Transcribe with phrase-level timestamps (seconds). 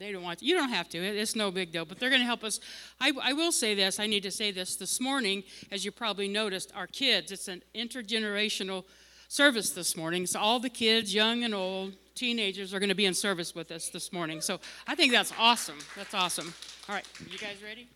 [0.00, 0.46] they don't want to.
[0.46, 0.98] You don't have to.
[0.98, 1.84] It's no big deal.
[1.84, 2.58] But they're going to help us.
[3.00, 4.00] I, I will say this.
[4.00, 4.76] I need to say this.
[4.76, 8.84] This morning, as you probably noticed, our kids, it's an intergenerational
[9.28, 10.26] service this morning.
[10.26, 13.70] So all the kids, young and old, teenagers, are going to be in service with
[13.70, 14.40] us this morning.
[14.40, 14.58] So
[14.88, 15.78] I think that's awesome.
[15.94, 16.54] That's awesome.
[16.88, 17.06] All right.
[17.30, 17.86] You guys ready?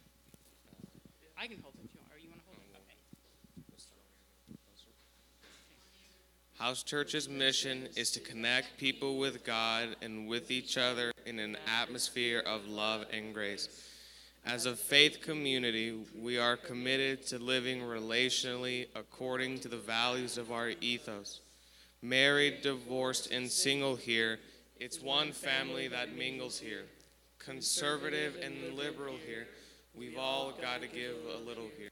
[1.38, 1.88] I can hold it.
[2.12, 2.84] Are you ready?
[6.60, 11.38] Oh, House Church's mission is to connect people with God and with each other in
[11.38, 13.68] an atmosphere of love and grace.
[14.46, 20.52] As a faith community, we are committed to living relationally according to the values of
[20.52, 21.40] our ethos.
[22.02, 24.38] Married, divorced, and single here,
[24.78, 26.82] it's one family that mingles here.
[27.38, 29.46] Conservative and liberal here,
[29.94, 31.88] we've all got to give a little here.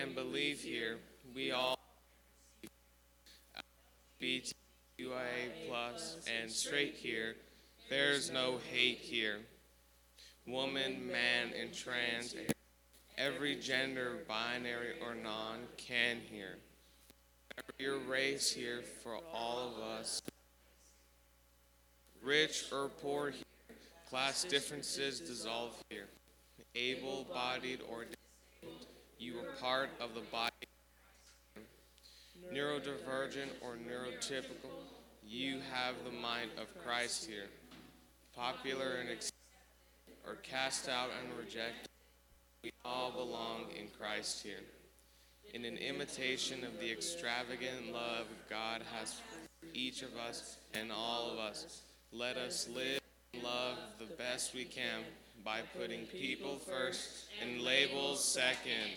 [0.00, 0.96] And believe here,
[1.34, 1.78] we all
[4.22, 4.48] BTUIA
[5.68, 7.36] plus and straight here.
[7.94, 9.38] There's no hate here.
[10.48, 12.34] Woman, man, and trans,
[13.16, 16.56] every gender, binary or non, can here.
[17.78, 20.20] Your race here for all of us.
[22.20, 23.76] Rich or poor here,
[24.10, 26.08] class differences dissolve here.
[26.74, 28.86] Able bodied or disabled,
[29.20, 30.50] you are part of the body
[32.52, 34.70] neurodivergent or neurotypical,
[35.26, 37.46] you have the mind of Christ here.
[38.36, 39.32] Popular and accepted,
[40.26, 41.88] or cast out and rejected,
[42.64, 44.60] we all belong in Christ here.
[45.52, 51.30] In an imitation of the extravagant love God has for each of us and all
[51.30, 53.00] of us, let us live
[53.32, 55.02] and love the best we can
[55.44, 58.90] by putting people first and labels second.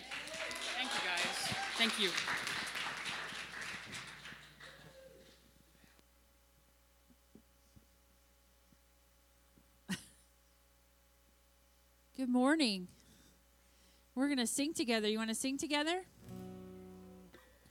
[0.76, 1.56] Thank you, guys.
[1.76, 2.67] Thank you.
[12.18, 12.88] Good morning.
[14.16, 15.06] We're going to sing together.
[15.06, 16.02] You want to sing together?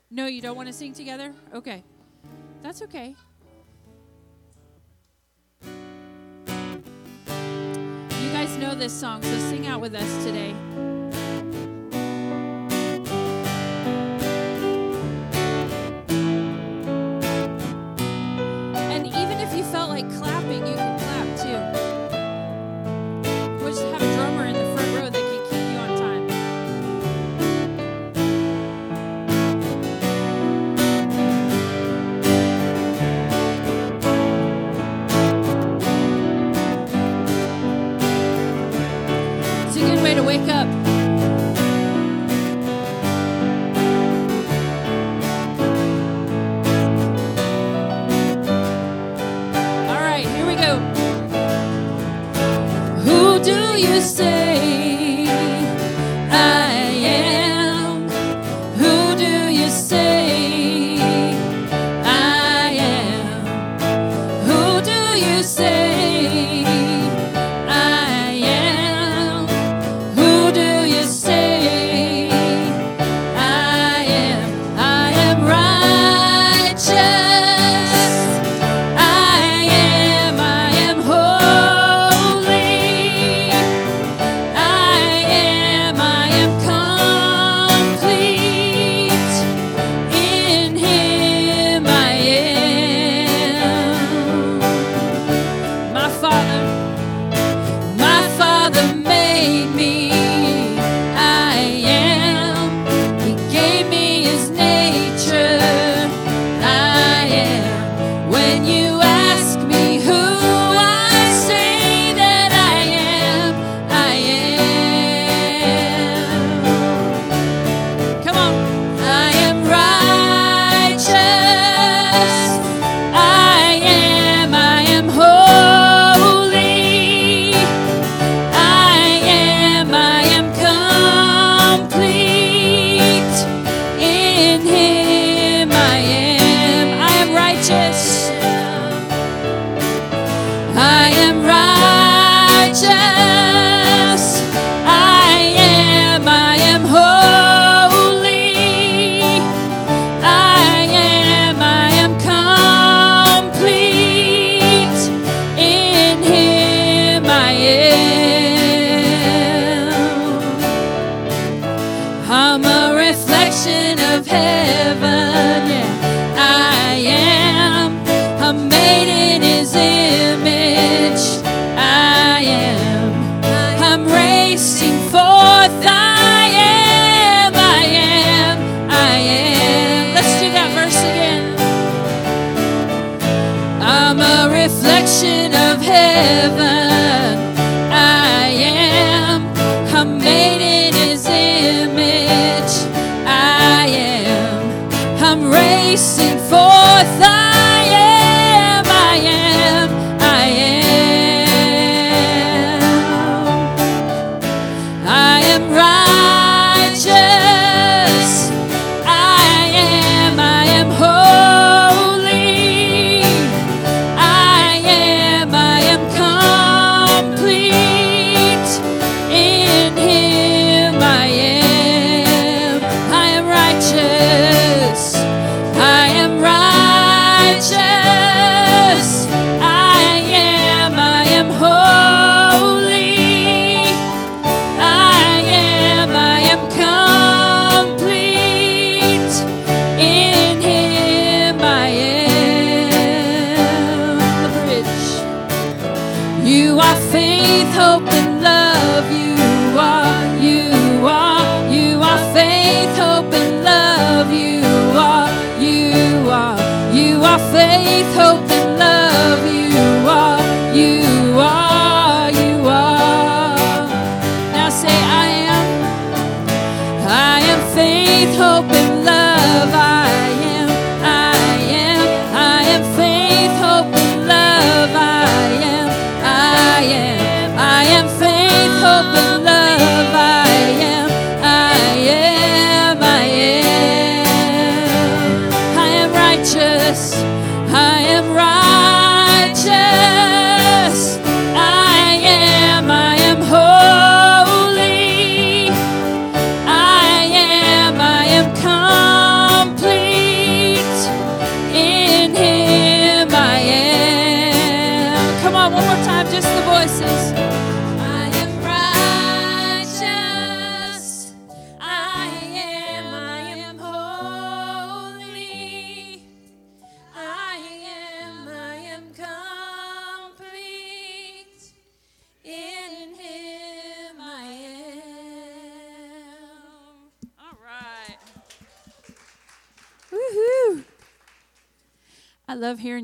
[0.10, 1.34] No, you don't want to sing together?
[1.54, 1.84] Okay.
[2.64, 3.14] That's okay.
[5.62, 5.70] You
[8.32, 10.56] guys know this song, so sing out with us today.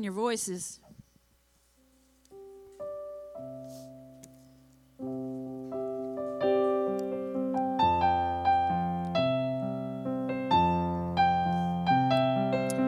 [0.04, 0.80] your voices.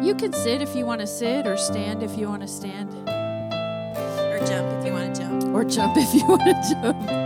[0.03, 2.93] You can sit if you want to sit, or stand if you want to stand,
[3.09, 7.26] or jump if you want to jump, or jump if you want to jump.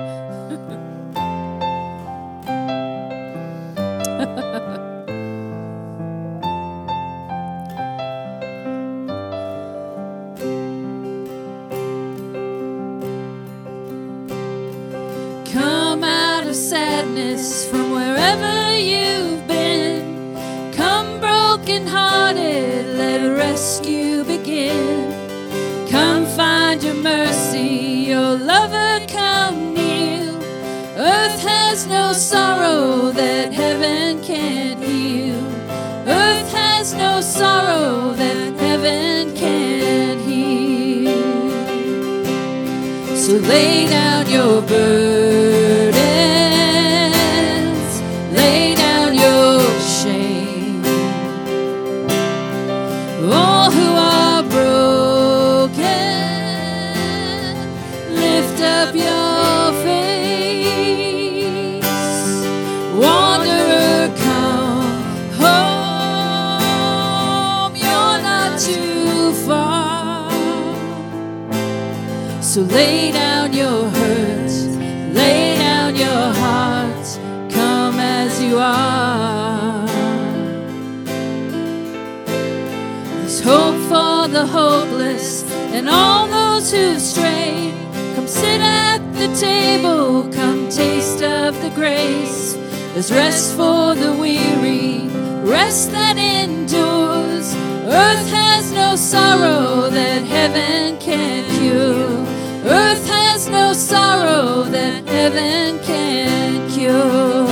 [95.81, 97.55] peace that endures.
[97.87, 102.27] Earth has no sorrow that heaven can cure.
[102.71, 107.47] Earth has no sorrow that heaven can cure.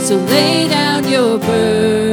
[0.00, 2.05] So lay down your burden.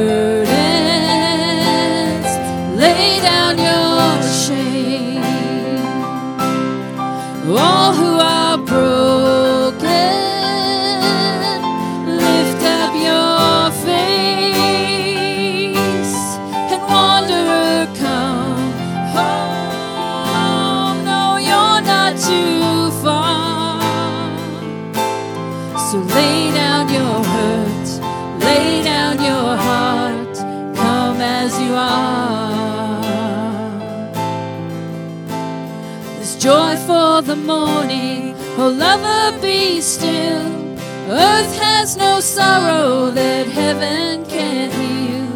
[41.16, 45.30] Earth has no sorrow that heaven can't heal.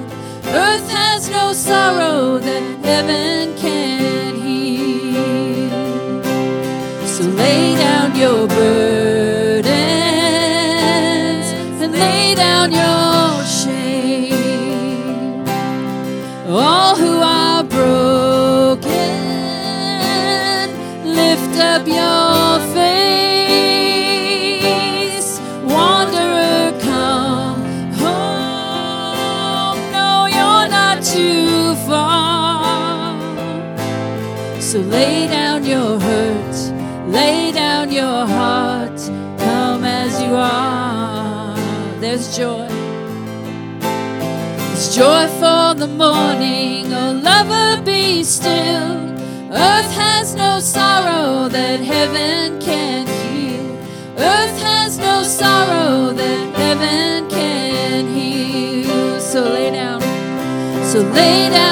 [0.52, 3.56] Earth has no sorrow that heaven
[42.34, 42.68] Joy.
[43.80, 49.08] There's joy for the morning, oh lover, be still.
[49.50, 53.76] Earth has no sorrow that heaven can't heal.
[54.18, 59.18] Earth has no sorrow that heaven can heal.
[59.20, 60.02] So lay down.
[60.84, 61.67] So lay down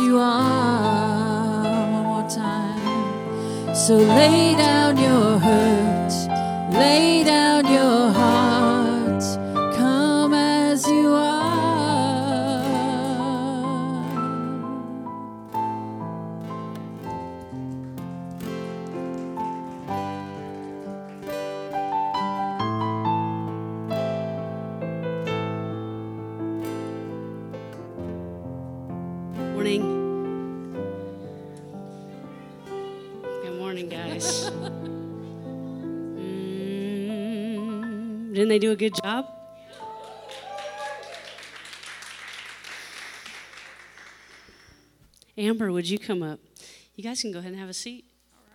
[0.00, 1.62] you are.
[1.92, 3.74] One more time.
[3.74, 4.85] So lay down
[38.56, 39.26] Mm, do a good job?
[45.36, 46.40] Amber, would you come up?
[46.94, 48.06] You guys can go ahead and have a seat.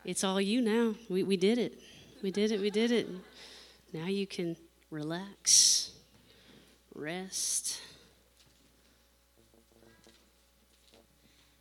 [0.04, 0.96] It's all you now.
[1.10, 1.80] We, we did it.
[2.24, 2.60] We did it.
[2.60, 3.08] We did it.
[3.94, 4.56] Now you can
[4.90, 5.92] relax,
[6.96, 7.80] rest.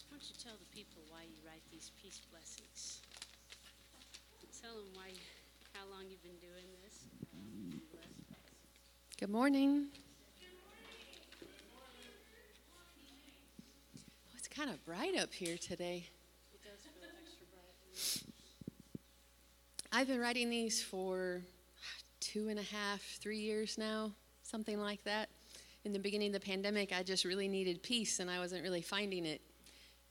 [0.08, 3.02] Why don't you tell the people why you write these peace blessings?
[4.62, 5.10] Tell them why,
[5.74, 6.49] how long you've been doing this.
[9.18, 9.88] Good morning.
[13.94, 16.06] Oh, it's kind of bright up here today.
[19.92, 21.42] I've been writing these for
[22.20, 24.12] two and a half, three years now,
[24.42, 25.28] something like that.
[25.84, 28.82] In the beginning of the pandemic, I just really needed peace and I wasn't really
[28.82, 29.40] finding it.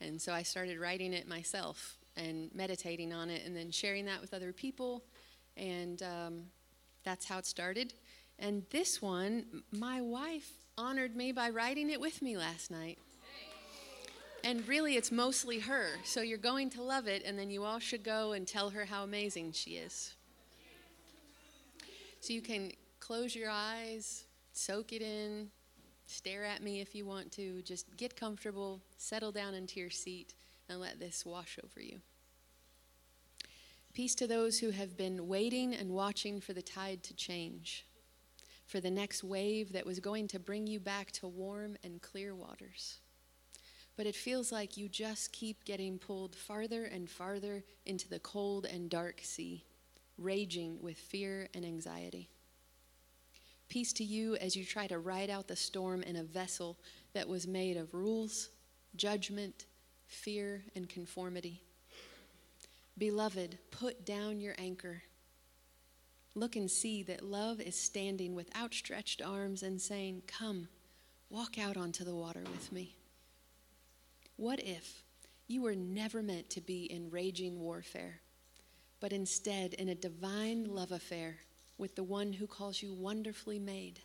[0.02, 4.22] And so I started writing it myself and meditating on it and then sharing that
[4.22, 5.04] with other people.
[5.58, 6.44] And um,
[7.04, 7.94] that's how it started.
[8.38, 12.98] And this one, my wife honored me by writing it with me last night.
[14.44, 15.90] And really, it's mostly her.
[16.06, 18.86] So you're going to love it, and then you all should go and tell her
[18.86, 20.14] how amazing she is.
[22.22, 25.50] So you can close your eyes, soak it in,
[26.06, 27.62] stare at me if you want to.
[27.64, 30.34] Just get comfortable, settle down into your seat,
[30.70, 32.00] and let this wash over you.
[33.94, 37.86] Peace to those who have been waiting and watching for the tide to change,
[38.66, 42.36] for the next wave that was going to bring you back to warm and clear
[42.36, 43.00] waters.
[43.98, 48.66] But it feels like you just keep getting pulled farther and farther into the cold
[48.66, 49.66] and dark sea,
[50.18, 52.30] raging with fear and anxiety.
[53.70, 56.78] Peace to you as you try to ride out the storm in a vessel
[57.14, 58.50] that was made of rules,
[58.96, 59.66] judgment,
[60.08, 61.64] fear, and conformity.
[63.00, 65.04] Beloved, put down your anchor.
[66.36, 70.68] Look and see that love is standing with outstretched arms and saying, Come,
[71.30, 72.98] walk out onto the water with me.
[74.36, 75.04] What if
[75.48, 78.20] you were never meant to be in raging warfare,
[79.00, 81.38] but instead in a divine love affair
[81.78, 84.02] with the one who calls you wonderfully made.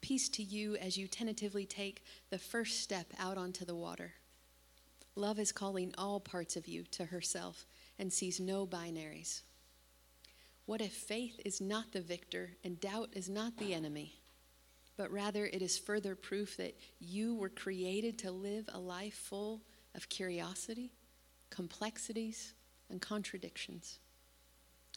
[0.00, 4.14] Peace to you as you tentatively take the first step out onto the water.
[5.16, 7.64] Love is calling all parts of you to herself
[7.98, 9.40] and sees no binaries.
[10.66, 14.20] What if faith is not the victor and doubt is not the enemy,
[14.96, 19.62] but rather it is further proof that you were created to live a life full
[19.94, 20.92] of curiosity,
[21.48, 22.52] complexities,
[22.90, 24.00] and contradictions?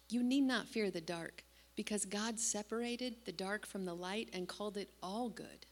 [0.09, 1.43] You need not fear the dark
[1.77, 5.65] because God separated the dark from the light and called it all good,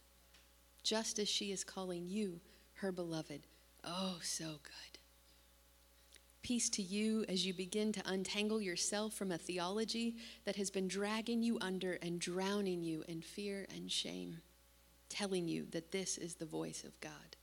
[0.84, 2.40] just as she is calling you
[2.76, 3.46] her beloved.
[3.88, 5.00] Oh, so good.
[6.42, 10.88] Peace to you as you begin to untangle yourself from a theology that has been
[10.88, 14.40] dragging you under and drowning you in fear and shame,
[15.08, 17.38] telling you that this is the voice of God.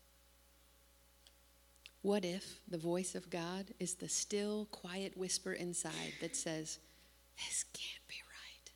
[2.03, 6.79] What if the voice of God is the still, quiet whisper inside that says,
[7.37, 8.71] This can't be right?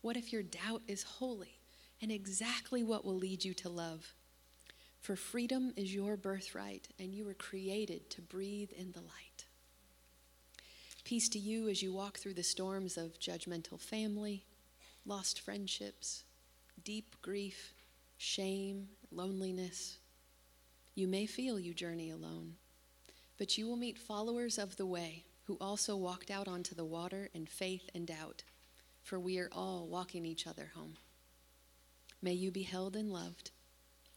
[0.00, 1.58] What if your doubt is holy
[2.00, 4.14] and exactly what will lead you to love?
[5.06, 9.44] For freedom is your birthright, and you were created to breathe in the light.
[11.04, 14.46] Peace to you as you walk through the storms of judgmental family,
[15.04, 16.24] lost friendships,
[16.82, 17.72] deep grief,
[18.18, 19.98] shame, loneliness.
[20.96, 22.56] You may feel you journey alone,
[23.38, 27.30] but you will meet followers of the way who also walked out onto the water
[27.32, 28.42] in faith and doubt,
[29.04, 30.96] for we are all walking each other home.
[32.20, 33.52] May you be held and loved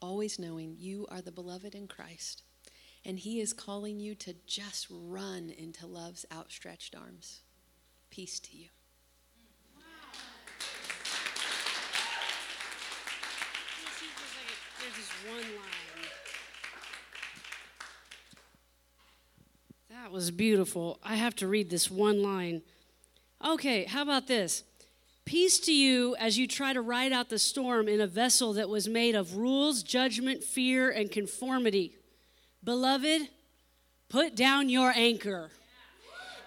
[0.01, 2.43] always knowing you are the beloved in Christ,
[3.05, 7.41] and He is calling you to just run into love's outstretched arms.
[8.09, 8.69] Peace to you.
[19.89, 20.99] That was beautiful.
[21.03, 22.63] I have to read this one line.
[23.45, 24.63] Okay, how about this?
[25.29, 28.67] Peace to you as you try to ride out the storm in a vessel that
[28.67, 31.93] was made of rules, judgment, fear, and conformity.
[32.63, 33.29] Beloved,
[34.09, 35.51] put down your anchor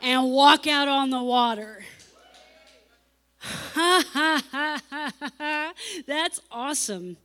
[0.02, 1.84] and walk out on the water.
[6.08, 7.18] That's awesome.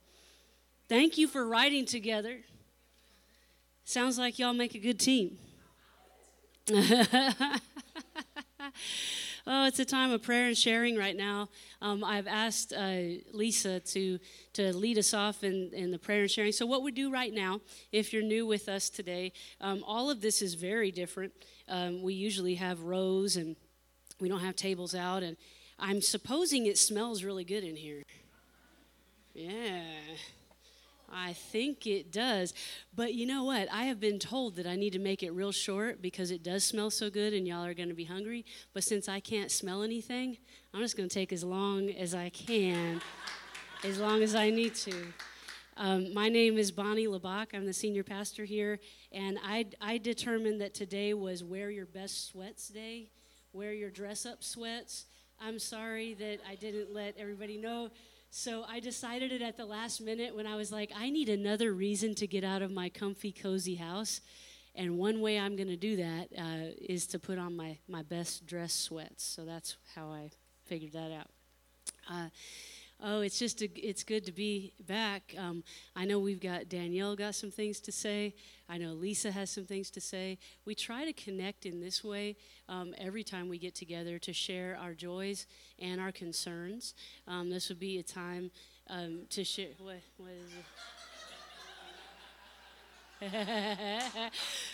[0.87, 2.37] Thank you for riding together.
[3.83, 5.39] Sounds like y'all make a good team.
[9.45, 11.49] Oh, it's a time of prayer and sharing right now.
[11.81, 12.99] Um, I've asked uh,
[13.31, 14.19] Lisa to,
[14.53, 16.51] to lead us off in, in the prayer and sharing.
[16.51, 20.21] So, what we do right now, if you're new with us today, um, all of
[20.21, 21.31] this is very different.
[21.69, 23.55] Um, we usually have rows and
[24.19, 25.37] we don't have tables out, and
[25.79, 28.03] I'm supposing it smells really good in here.
[29.33, 29.81] Yeah.
[31.11, 32.53] I think it does.
[32.95, 33.67] But you know what?
[33.71, 36.63] I have been told that I need to make it real short because it does
[36.63, 38.45] smell so good and y'all are going to be hungry.
[38.73, 40.37] But since I can't smell anything,
[40.73, 43.01] I'm just going to take as long as I can,
[43.83, 45.13] as long as I need to.
[45.77, 47.53] Um, my name is Bonnie Labach.
[47.53, 48.79] I'm the senior pastor here.
[49.11, 53.11] And I, I determined that today was wear your best sweats day,
[53.53, 55.05] wear your dress up sweats.
[55.39, 57.91] I'm sorry that I didn't let everybody know
[58.29, 61.73] so I decided it at the last minute when I was like, I need another
[61.73, 64.21] reason to get out of my comfy, cozy house.
[64.75, 68.03] And one way I'm going to do that uh, is to put on my, my
[68.03, 69.23] best dress sweats.
[69.23, 70.29] So that's how I
[70.65, 71.27] figured that out.
[72.09, 72.29] Uh,
[72.99, 75.35] Oh, it's just a, it's good to be back.
[75.37, 75.63] Um,
[75.95, 78.33] I know we've got Danielle got some things to say.
[78.67, 80.39] I know Lisa has some things to say.
[80.65, 84.79] We try to connect in this way um, every time we get together to share
[84.81, 85.45] our joys
[85.77, 86.95] and our concerns.
[87.27, 88.49] Um, this would be a time
[88.89, 89.69] um, to share.
[89.77, 90.65] What, what is it?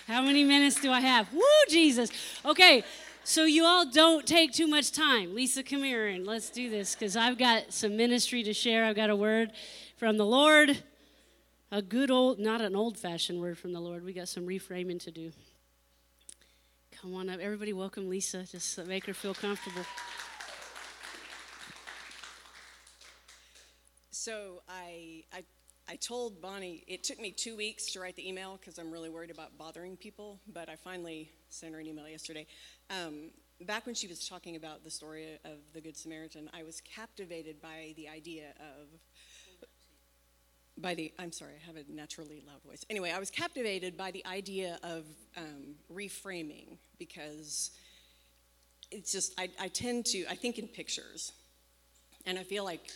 [0.07, 1.31] How many minutes do I have?
[1.33, 2.09] Woo, Jesus.
[2.45, 2.83] Okay,
[3.23, 5.33] so you all don't take too much time.
[5.33, 8.85] Lisa, come here and let's do this because I've got some ministry to share.
[8.85, 9.53] I've got a word
[9.95, 10.83] from the Lord,
[11.71, 14.03] a good old, not an old fashioned word from the Lord.
[14.03, 15.31] We got some reframing to do.
[17.01, 17.39] Come on up.
[17.39, 18.43] Everybody, welcome Lisa.
[18.43, 19.85] Just make her feel comfortable.
[24.11, 25.43] So I, I,
[25.87, 29.09] I told Bonnie it took me two weeks to write the email because I'm really
[29.09, 32.47] worried about bothering people, but I finally sent her an email yesterday.
[32.89, 36.81] Um, back when she was talking about the story of the Good Samaritan, I was
[36.81, 38.87] captivated by the idea of
[40.75, 42.83] by the I'm sorry, I have a naturally loud voice.
[42.89, 45.05] Anyway, I was captivated by the idea of
[45.37, 47.71] um, reframing because
[48.89, 51.33] it's just I, I tend to I think in pictures,
[52.25, 52.89] and I feel like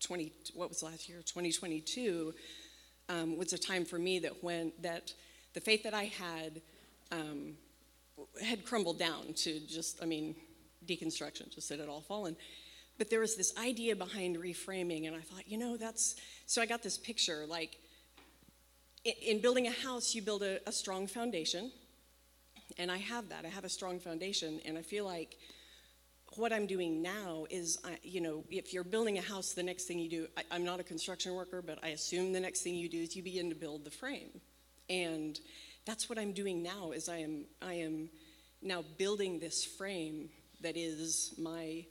[0.00, 2.34] 2020 what was last year 2022
[3.08, 5.12] um, was a time for me that when that
[5.52, 6.60] the faith that I had
[7.10, 7.54] um,
[8.42, 10.36] had crumbled down to just, I mean,
[10.86, 12.36] deconstruction, just that it all fallen.
[12.98, 16.66] But there was this idea behind reframing, and I thought, you know, that's so I
[16.66, 17.78] got this picture like
[19.04, 21.72] in, in building a house, you build a, a strong foundation,
[22.78, 23.44] and I have that.
[23.44, 25.38] I have a strong foundation, and I feel like
[26.36, 29.98] what I'm doing now is, you know, if you're building a house, the next thing
[29.98, 32.88] you do, I, I'm not a construction worker, but I assume the next thing you
[32.88, 34.40] do is you begin to build the frame.
[34.88, 35.38] And
[35.86, 38.10] that's what I'm doing now is I am, I am
[38.62, 41.84] now building this frame that is my,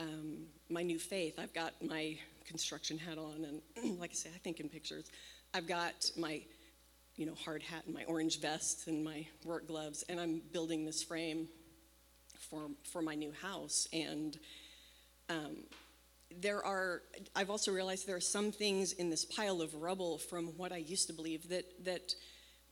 [0.00, 1.38] um, my new faith.
[1.38, 3.46] I've got my construction hat on,
[3.76, 5.10] and like I say, I think in pictures.
[5.54, 6.42] I've got my,
[7.16, 10.84] you know, hard hat and my orange vest and my work gloves, and I'm building
[10.84, 11.48] this frame
[12.50, 13.88] for for my new house.
[13.92, 14.38] And
[15.28, 15.56] um,
[16.40, 17.02] there are,
[17.34, 20.76] I've also realized there are some things in this pile of rubble from what I
[20.76, 22.14] used to believe that that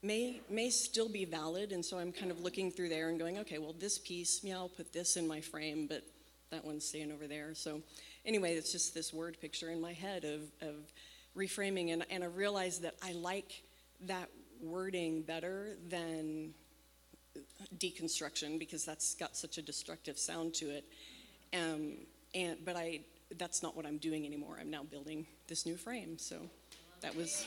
[0.02, 1.72] may may still be valid.
[1.72, 4.56] And so I'm kind of looking through there and going, okay, well, this piece, yeah,
[4.56, 6.02] I'll put this in my frame, but
[6.50, 7.54] that one's staying over there.
[7.54, 7.82] So
[8.24, 10.74] anyway, it's just this word picture in my head of of
[11.36, 13.62] reframing, and and I realized that I like
[14.02, 14.28] that
[14.62, 16.54] wording better than
[17.78, 20.84] deconstruction because that's got such a destructive sound to it.
[21.54, 21.98] Um,
[22.34, 23.00] and but I
[23.38, 24.58] that's not what I'm doing anymore.
[24.60, 26.18] I'm now building this new frame.
[26.18, 26.36] So
[27.00, 27.46] that was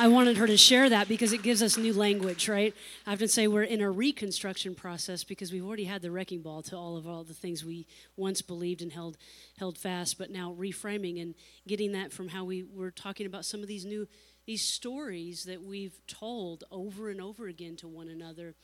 [0.00, 2.72] I wanted her to share that because it gives us new language, right?
[3.04, 6.40] I have to say we're in a reconstruction process because we've already had the wrecking
[6.40, 7.84] ball to all of all the things we
[8.16, 9.16] once believed and held
[9.58, 11.34] held fast, but now reframing and
[11.66, 14.06] getting that from how we were talking about some of these new
[14.48, 18.54] these stories that we've told over and over again to one another.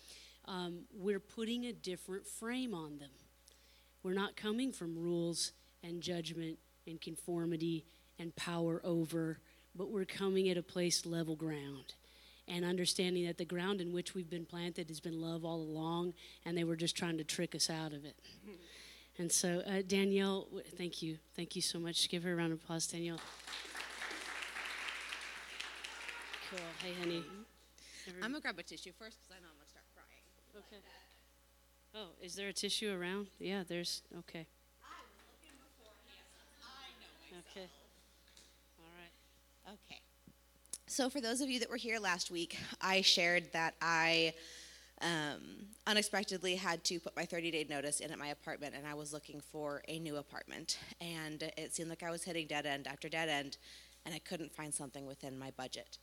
[0.47, 3.11] Um, we're putting a different frame on them.
[4.03, 7.85] We're not coming from rules and judgment and conformity
[8.18, 9.40] and power over,
[9.77, 11.92] but we're coming at a place level ground
[12.49, 16.14] and understanding that the ground in which we've been planted has been love all along,
[16.47, 18.16] and they were just trying to trick us out of it.
[19.16, 21.18] And so, uh, Danielle, thank you.
[21.37, 22.09] Thank you so much.
[22.09, 23.20] Give her a round of applause, Danielle.
[26.50, 26.59] Cool.
[26.83, 27.24] Hey, honey.
[28.22, 30.22] I'm gonna grab a tissue first because I know I'm gonna start crying.
[30.57, 30.83] Okay.
[31.94, 33.28] Oh, is there a tissue around?
[33.38, 34.02] Yeah, there's.
[34.18, 34.46] Okay.
[37.50, 37.66] Okay.
[38.78, 39.74] All right.
[39.74, 40.00] Okay.
[40.87, 44.35] So, for those of you that were here last week, I shared that I
[45.00, 45.40] um,
[45.87, 49.12] unexpectedly had to put my 30 day notice in at my apartment, and I was
[49.12, 50.78] looking for a new apartment.
[51.00, 53.57] And it seemed like I was hitting dead end after dead end,
[54.04, 55.98] and I couldn't find something within my budget.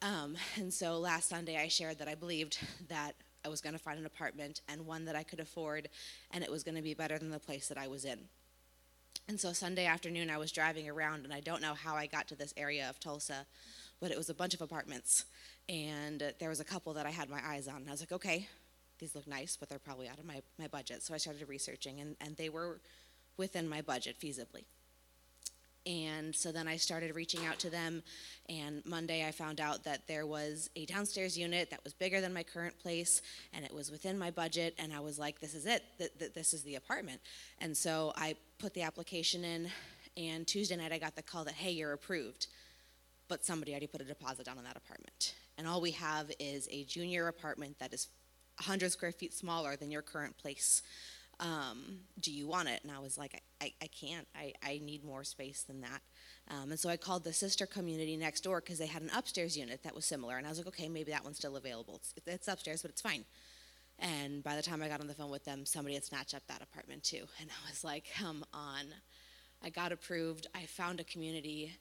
[0.00, 2.58] Um, and so last Sunday, I shared that I believed
[2.88, 5.88] that I was going to find an apartment and one that I could afford,
[6.30, 8.18] and it was going to be better than the place that I was in.
[9.28, 12.28] And so Sunday afternoon, I was driving around, and I don't know how I got
[12.28, 13.46] to this area of Tulsa,
[14.00, 15.24] but it was a bunch of apartments.
[15.68, 17.76] And there was a couple that I had my eyes on.
[17.76, 18.48] And I was like, okay,
[18.98, 21.02] these look nice, but they're probably out of my, my budget.
[21.02, 22.80] So I started researching, and, and they were
[23.36, 24.64] within my budget feasibly.
[25.86, 28.02] And so then I started reaching out to them.
[28.48, 32.32] And Monday I found out that there was a downstairs unit that was bigger than
[32.32, 34.74] my current place and it was within my budget.
[34.78, 35.82] And I was like, this is it.
[35.98, 37.20] Th- th- this is the apartment.
[37.60, 39.68] And so I put the application in.
[40.16, 42.48] And Tuesday night I got the call that, hey, you're approved.
[43.28, 45.34] But somebody already put a deposit down on that apartment.
[45.56, 48.08] And all we have is a junior apartment that is
[48.58, 50.82] 100 square feet smaller than your current place
[51.40, 52.80] um, do you want it?
[52.82, 54.26] And I was like, I, I, can't.
[54.34, 56.00] I, I need more space than that.
[56.50, 59.56] Um, and so I called the sister community next door because they had an upstairs
[59.56, 60.36] unit that was similar.
[60.36, 61.96] And I was like, okay, maybe that one's still available.
[61.96, 63.24] It's, it's upstairs, but it's fine.
[63.98, 66.46] And by the time I got on the phone with them, somebody had snatched up
[66.48, 67.26] that apartment too.
[67.40, 68.86] And I was like, come on.
[69.62, 70.46] I got approved.
[70.54, 71.72] I found a community,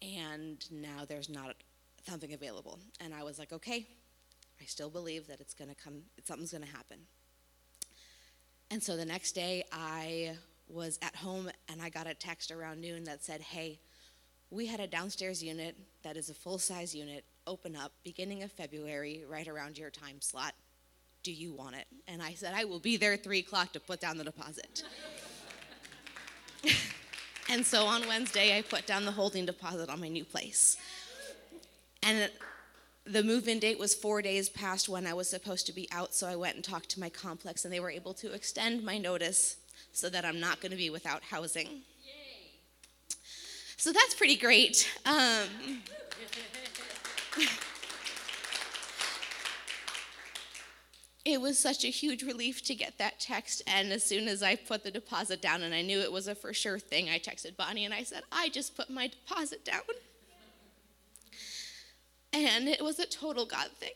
[0.00, 1.56] and now there's not
[2.06, 2.78] something available.
[3.00, 3.86] And I was like, okay,
[4.60, 6.98] I still believe that it's going to come, something's going to happen.
[8.70, 10.36] And so the next day, I
[10.68, 13.78] was at home and I got a text around noon that said, Hey,
[14.50, 18.52] we had a downstairs unit that is a full size unit open up beginning of
[18.52, 20.54] February, right around your time slot.
[21.22, 21.86] Do you want it?
[22.06, 24.84] And I said, I will be there at 3 o'clock to put down the deposit.
[27.50, 30.76] and so on Wednesday, I put down the holding deposit on my new place.
[32.02, 32.30] And
[33.10, 36.26] the move-in date was four days past when I was supposed to be out, so
[36.26, 39.56] I went and talked to my complex, and they were able to extend my notice
[39.92, 41.82] so that I'm not going to be without housing.
[43.76, 44.90] So that's pretty great.
[45.06, 45.48] Um,
[51.24, 54.56] it was such a huge relief to get that text, and as soon as I
[54.56, 57.56] put the deposit down and I knew it was a for sure thing, I texted
[57.56, 59.82] Bonnie and I said, I just put my deposit down.
[62.32, 63.90] And it was a total God thing.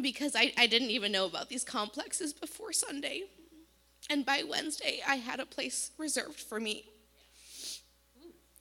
[0.00, 3.24] because I, I didn't even know about these complexes before Sunday.
[4.10, 6.84] And by Wednesday, I had a place reserved for me,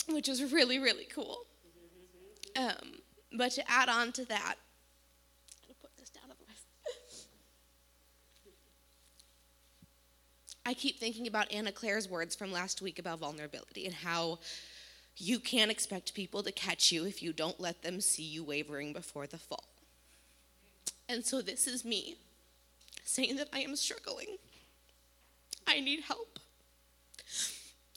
[0.09, 1.45] which was really, really cool.
[2.55, 2.99] Um,
[3.35, 4.55] but to add on to that.
[10.65, 14.39] I keep thinking about Anna Claire's words from last week about vulnerability and how
[15.17, 18.93] you can't expect people to catch you if you don't let them see you wavering
[18.93, 19.65] before the fall.
[21.07, 22.17] And so this is me
[23.03, 24.37] saying that I am struggling.
[25.67, 26.39] I need help.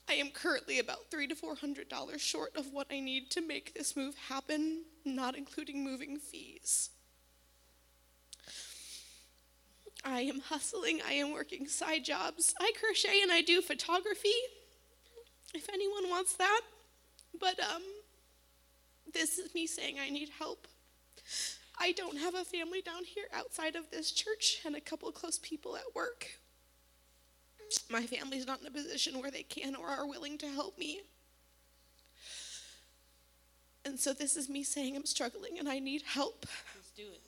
[0.09, 3.40] I am currently about three to four hundred dollars short of what I need to
[3.40, 6.90] make this move happen, not including moving fees.
[10.05, 12.55] I am hustling, I am working side jobs.
[12.61, 14.29] I crochet and I do photography.
[15.55, 16.61] If anyone wants that.
[17.40, 17.83] But um
[19.12, 20.66] this is me saying I need help.
[21.79, 25.38] I don't have a family down here outside of this church and a couple close
[25.38, 26.27] people at work.
[27.90, 31.01] My family's not in a position where they can or are willing to help me.
[33.85, 36.46] And so this is me saying I'm struggling and I need help.
[36.75, 37.22] Let's do it.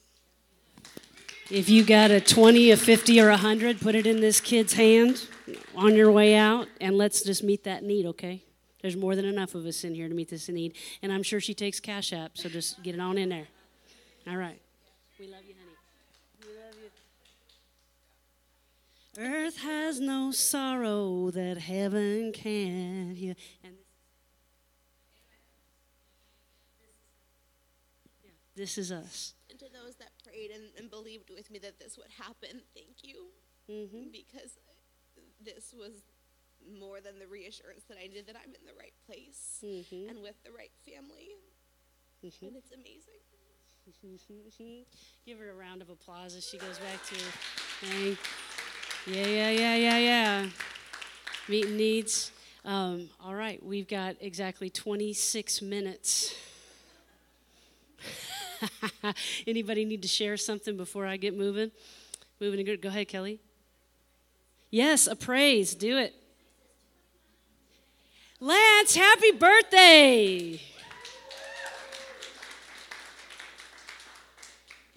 [1.50, 4.74] If you got a 20, a 50, or a 100, put it in this kid's
[4.74, 5.26] hand
[5.74, 8.42] on your way out, and let's just meet that need, okay?
[8.80, 10.74] There's more than enough of us in here to meet this need.
[11.02, 13.48] And I'm sure she takes Cash App, so just get it on in there.
[14.28, 14.60] All right.
[15.18, 15.76] We love you, honey.
[16.46, 16.74] We love
[19.36, 19.46] you.
[19.46, 23.34] Earth has no sorrow that heaven can't heal.
[23.64, 23.74] And
[28.54, 29.34] this is us.
[29.50, 33.02] And to those that prayed and, and believed with me that this would happen, thank
[33.02, 33.26] you.
[33.68, 34.10] Mm-hmm.
[34.12, 34.58] Because
[35.44, 36.02] this was
[36.78, 40.08] more than the reassurance that I did that I'm in the right place Mm-hmm.
[40.10, 41.28] and with the right family.
[42.22, 43.20] And it's amazing.
[45.24, 47.14] Give her a round of applause as she goes back to
[47.86, 48.18] thing.
[49.06, 50.46] Yeah, yeah, yeah, yeah, yeah.
[51.48, 52.32] Meeting needs.
[52.64, 56.34] Um, all right, we've got exactly 26 minutes.
[59.46, 61.70] Anybody need to share something before I get moving?
[62.40, 62.76] Moving to.
[62.76, 63.40] Go ahead, Kelly.
[64.70, 65.74] Yes, a praise.
[65.74, 66.14] Do it.
[68.40, 70.60] Lance, happy birthday!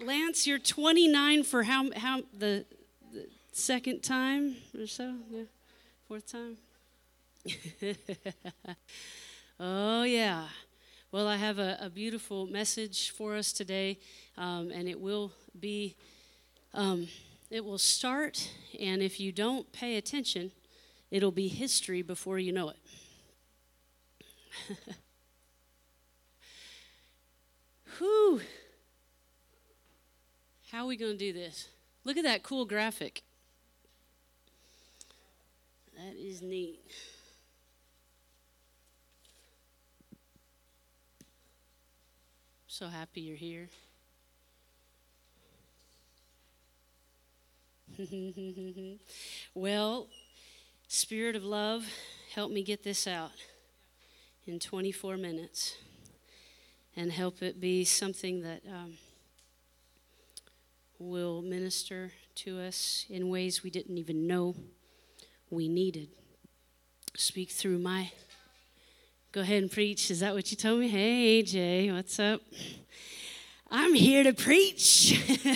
[0.00, 2.64] Lance, you're 29 for how how the,
[3.12, 5.14] the second time or so?
[5.28, 5.42] Yeah,
[6.06, 6.56] fourth time.
[9.58, 10.46] oh yeah.
[11.10, 13.98] Well, I have a, a beautiful message for us today,
[14.38, 15.96] um, and it will be.
[16.74, 17.08] Um,
[17.50, 18.48] it will start,
[18.80, 20.52] and if you don't pay attention,
[21.10, 22.81] it'll be history before you know it.
[27.98, 28.40] Whew.
[30.70, 31.68] How are we going to do this?
[32.04, 33.22] Look at that cool graphic.
[35.96, 36.80] That is neat.
[42.66, 43.68] So happy you're here.
[49.54, 50.08] well,
[50.88, 51.86] Spirit of Love,
[52.34, 53.32] help me get this out
[54.46, 55.76] in 24 minutes
[56.96, 58.94] and help it be something that um,
[60.98, 64.54] will minister to us in ways we didn't even know
[65.50, 66.08] we needed.
[67.16, 68.10] Speak through my.
[69.32, 70.10] Go ahead and preach.
[70.10, 70.88] Is that what you told me?
[70.88, 72.40] Hey, Jay, what's up?
[73.74, 75.18] I'm here to preach.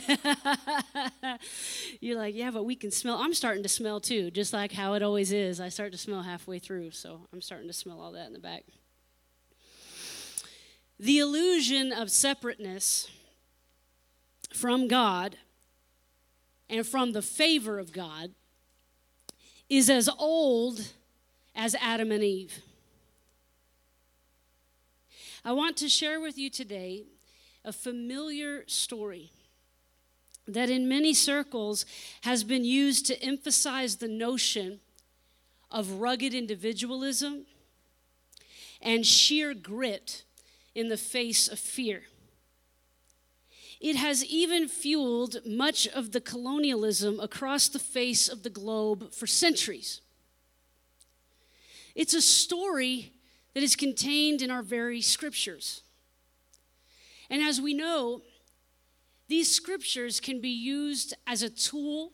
[2.01, 3.19] You're like, yeah, but we can smell.
[3.19, 5.61] I'm starting to smell too, just like how it always is.
[5.61, 8.39] I start to smell halfway through, so I'm starting to smell all that in the
[8.39, 8.65] back.
[10.99, 13.11] The illusion of separateness
[14.55, 15.37] from God
[16.71, 18.31] and from the favor of God
[19.69, 20.89] is as old
[21.55, 22.63] as Adam and Eve.
[25.45, 27.05] I want to share with you today
[27.67, 29.33] a familiar story
[30.47, 31.85] that in many circles
[32.23, 34.79] has been used to emphasize the notion
[35.71, 37.45] of rugged individualism
[38.81, 40.23] and sheer grit
[40.77, 42.03] in the face of fear.
[43.81, 49.27] It has even fueled much of the colonialism across the face of the globe for
[49.27, 50.01] centuries.
[51.97, 53.13] It's a story
[53.55, 55.83] that is contained in our very scriptures.
[57.31, 58.23] And as we know,
[59.29, 62.13] these scriptures can be used as a tool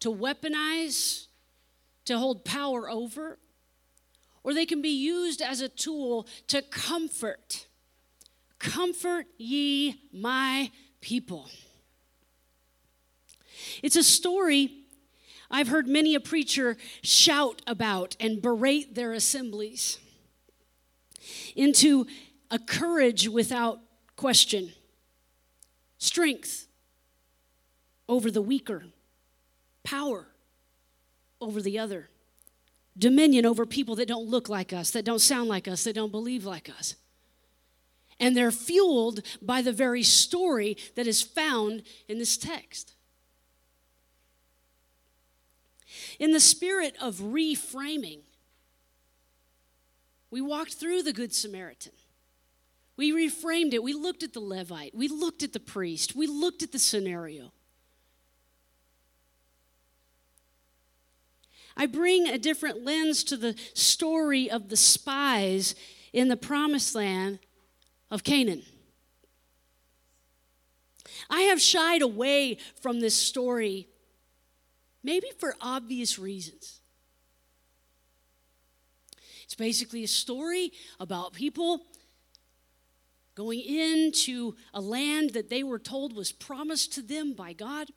[0.00, 1.26] to weaponize,
[2.04, 3.38] to hold power over,
[4.44, 7.66] or they can be used as a tool to comfort.
[8.58, 11.48] Comfort ye my people.
[13.82, 14.70] It's a story
[15.50, 19.98] I've heard many a preacher shout about and berate their assemblies
[21.56, 22.06] into
[22.50, 23.80] a courage without
[24.18, 24.72] question,
[25.96, 26.66] strength
[28.08, 28.84] over the weaker,
[29.84, 30.26] power
[31.40, 32.10] over the other,
[32.98, 36.10] dominion over people that don't look like us, that don't sound like us, that don't
[36.10, 36.96] believe like us.
[38.18, 42.94] And they're fueled by the very story that is found in this text.
[46.18, 48.22] In the spirit of reframing,
[50.28, 51.92] we walked through the Good Samaritan.
[52.98, 53.82] We reframed it.
[53.82, 54.92] We looked at the Levite.
[54.92, 56.16] We looked at the priest.
[56.16, 57.52] We looked at the scenario.
[61.76, 65.76] I bring a different lens to the story of the spies
[66.12, 67.38] in the promised land
[68.10, 68.64] of Canaan.
[71.30, 73.86] I have shied away from this story,
[75.04, 76.80] maybe for obvious reasons.
[79.44, 81.82] It's basically a story about people
[83.38, 87.88] going into a land that they were told was promised to them by God.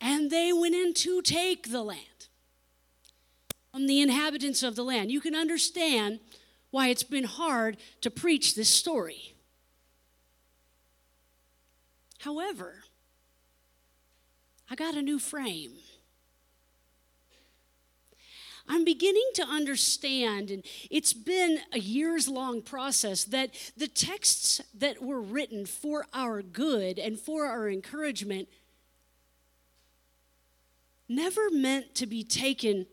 [0.00, 2.26] And they went in to take the land
[3.70, 5.12] from the inhabitants of the land.
[5.12, 6.18] You can understand
[6.72, 9.34] why it's been hard to preach this story.
[12.18, 12.82] However,
[14.68, 15.74] I got a new frame.
[18.72, 25.02] I'm beginning to understand, and it's been a years long process, that the texts that
[25.02, 28.46] were written for our good and for our encouragement
[31.08, 32.86] never meant to be taken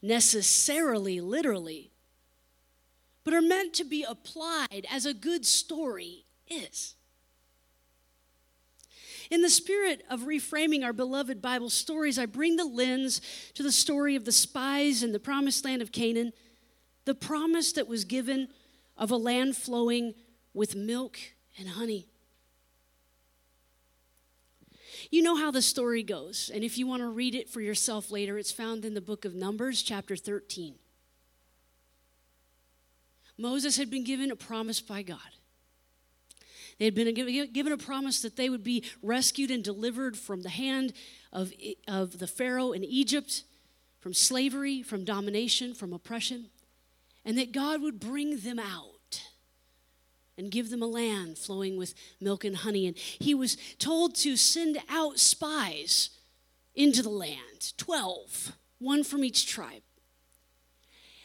[0.00, 1.90] necessarily literally,
[3.24, 6.94] but are meant to be applied as a good story is.
[9.32, 13.22] In the spirit of reframing our beloved Bible stories, I bring the lens
[13.54, 16.34] to the story of the spies in the promised land of Canaan,
[17.06, 18.48] the promise that was given
[18.94, 20.12] of a land flowing
[20.52, 21.18] with milk
[21.58, 22.08] and honey.
[25.10, 28.10] You know how the story goes, and if you want to read it for yourself
[28.10, 30.74] later, it's found in the book of Numbers, chapter 13.
[33.38, 35.20] Moses had been given a promise by God
[36.78, 37.14] they had been
[37.52, 40.92] given a promise that they would be rescued and delivered from the hand
[41.32, 41.52] of,
[41.86, 43.44] of the Pharaoh in Egypt,
[44.00, 46.50] from slavery, from domination, from oppression,
[47.24, 49.22] and that God would bring them out
[50.36, 52.86] and give them a land flowing with milk and honey.
[52.86, 56.10] And he was told to send out spies
[56.74, 59.82] into the land 12, one from each tribe.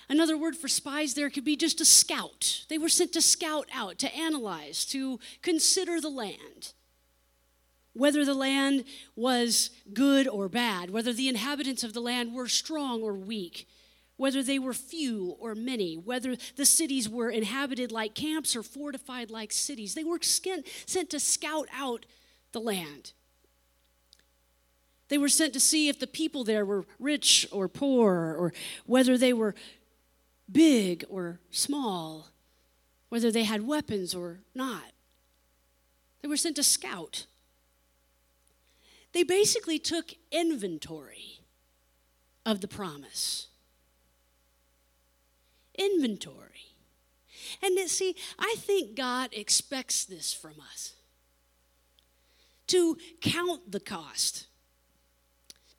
[0.09, 2.65] Another word for spies there could be just a scout.
[2.69, 6.73] They were sent to scout out, to analyze, to consider the land.
[7.93, 13.01] Whether the land was good or bad, whether the inhabitants of the land were strong
[13.01, 13.67] or weak,
[14.17, 19.29] whether they were few or many, whether the cities were inhabited like camps or fortified
[19.29, 19.93] like cities.
[19.93, 22.05] They were sent to scout out
[22.51, 23.13] the land.
[25.09, 28.53] They were sent to see if the people there were rich or poor, or
[28.85, 29.55] whether they were
[30.51, 32.29] big or small,
[33.09, 34.91] whether they had weapons or not.
[36.21, 37.25] They were sent to scout.
[39.13, 41.39] They basically took inventory
[42.45, 43.47] of the promise.
[45.75, 46.73] Inventory.
[47.61, 50.93] And see, I think God expects this from us
[52.67, 54.47] to count the cost,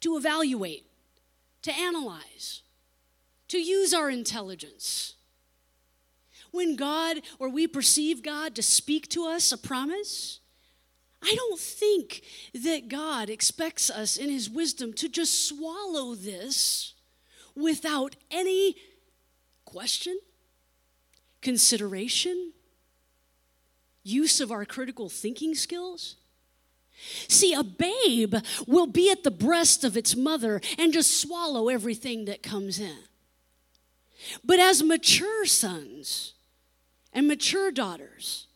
[0.00, 0.87] to evaluate,
[1.62, 2.62] to analyze,
[3.49, 5.15] to use our intelligence.
[6.51, 10.40] When God or we perceive God to speak to us a promise,
[11.23, 12.23] I don't think
[12.55, 16.94] that God expects us in His wisdom to just swallow this
[17.55, 18.77] without any
[19.65, 20.19] question,
[21.42, 22.53] consideration,
[24.05, 26.17] use of our critical thinking skills.
[27.29, 28.35] See, a babe
[28.67, 32.96] will be at the breast of its mother and just swallow everything that comes in.
[34.44, 36.35] But as mature sons
[37.12, 38.46] and mature daughters,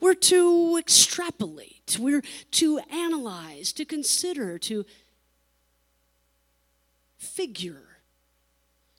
[0.00, 4.84] we're to extrapolate, we're to analyze, to consider, to
[7.18, 8.00] figure,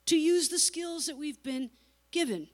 [0.06, 1.70] to use the skills that we've been
[2.12, 2.48] given.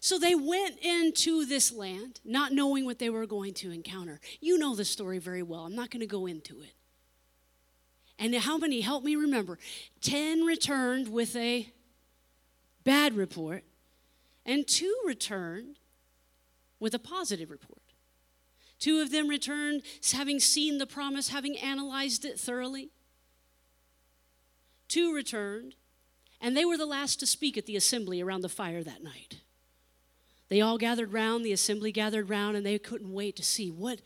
[0.00, 4.18] So they went into this land not knowing what they were going to encounter.
[4.40, 5.66] You know the story very well.
[5.66, 6.72] I'm not going to go into it.
[8.20, 9.58] And how many, help me remember,
[10.02, 11.72] 10 returned with a
[12.84, 13.64] bad report,
[14.44, 15.78] and two returned
[16.78, 17.80] with a positive report.
[18.78, 22.90] Two of them returned, having seen the promise, having analyzed it thoroughly.
[24.86, 25.74] Two returned,
[26.42, 29.40] and they were the last to speak at the assembly around the fire that night.
[30.48, 34.00] They all gathered round, the assembly gathered round, and they couldn't wait to see what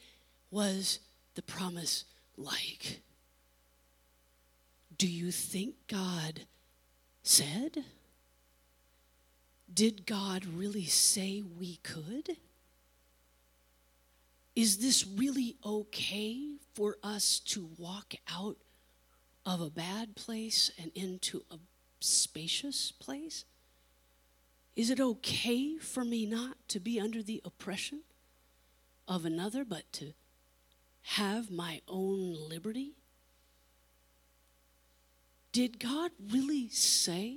[0.53, 1.01] was
[1.35, 2.05] the promise
[2.37, 3.01] like.
[4.97, 6.43] Do you think God
[7.23, 7.85] said?
[9.73, 12.37] Did God really say we could?
[14.55, 18.57] Is this really okay for us to walk out
[19.45, 21.57] of a bad place and into a
[22.01, 23.45] spacious place?
[24.77, 28.03] Is it okay for me not to be under the oppression
[29.09, 30.13] of another, but to
[31.03, 32.95] have my own liberty?
[35.55, 37.37] Did God really say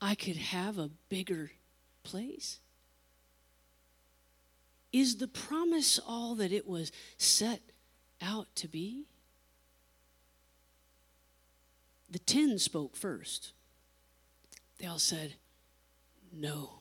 [0.00, 1.50] I could have a bigger
[2.04, 2.60] place?
[4.92, 7.62] Is the promise all that it was set
[8.22, 9.06] out to be?
[12.08, 13.54] The ten spoke first.
[14.78, 15.34] They all said,
[16.32, 16.74] No.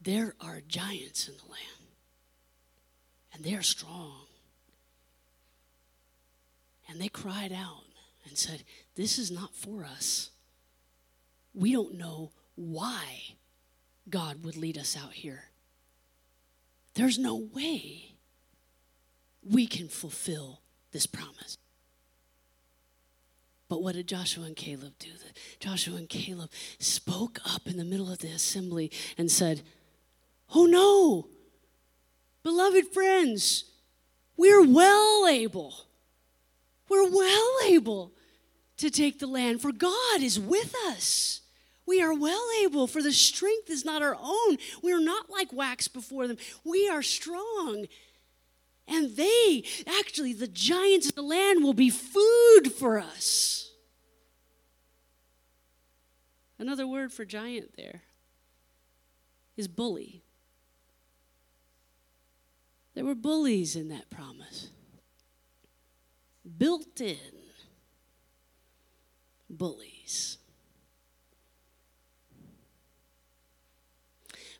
[0.00, 1.92] There are giants in the land,
[3.32, 4.26] and they're strong.
[6.88, 7.87] And they cried out
[8.28, 8.62] and said,
[8.94, 10.30] This is not for us.
[11.54, 13.34] We don't know why
[14.08, 15.44] God would lead us out here.
[16.94, 18.14] There's no way
[19.42, 20.60] we can fulfill
[20.92, 21.56] this promise.
[23.68, 25.10] But what did Joshua and Caleb do?
[25.60, 29.62] Joshua and Caleb spoke up in the middle of the assembly and said,
[30.54, 31.28] Oh no,
[32.42, 33.64] beloved friends,
[34.36, 35.74] we're well able.
[36.88, 38.14] We're well able
[38.78, 41.40] to take the land, for God is with us.
[41.86, 44.58] We are well able, for the strength is not our own.
[44.82, 46.36] We are not like wax before them.
[46.64, 47.86] We are strong.
[48.86, 49.64] And they,
[50.00, 53.72] actually, the giants of the land will be food for us.
[56.58, 58.02] Another word for giant there
[59.56, 60.22] is bully.
[62.94, 64.70] There were bullies in that promise,
[66.58, 67.37] built in
[69.48, 70.38] bullies.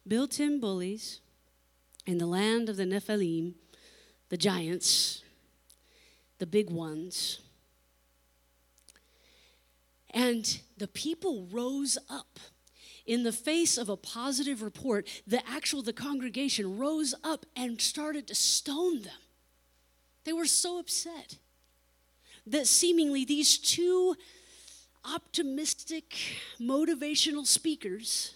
[0.06, 1.20] Built in bullies
[2.06, 3.54] in the land of the Nephilim
[4.28, 5.22] the giants,
[6.38, 7.40] the big ones.
[10.10, 12.38] And the people rose up
[13.06, 15.08] in the face of a positive report.
[15.26, 19.12] The actual the congregation rose up and started to stone them.
[20.24, 21.38] They were so upset
[22.46, 24.14] that seemingly these two
[25.14, 26.14] optimistic
[26.60, 28.34] motivational speakers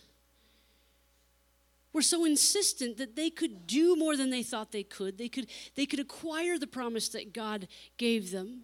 [1.93, 5.19] were so insistent that they could do more than they thought they could.
[5.19, 7.69] They could, they could acquire the promise that God
[7.99, 8.63] gave them,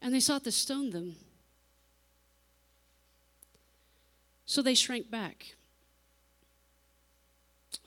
[0.00, 1.16] and they sought to stone them.
[4.46, 5.54] So they shrank back.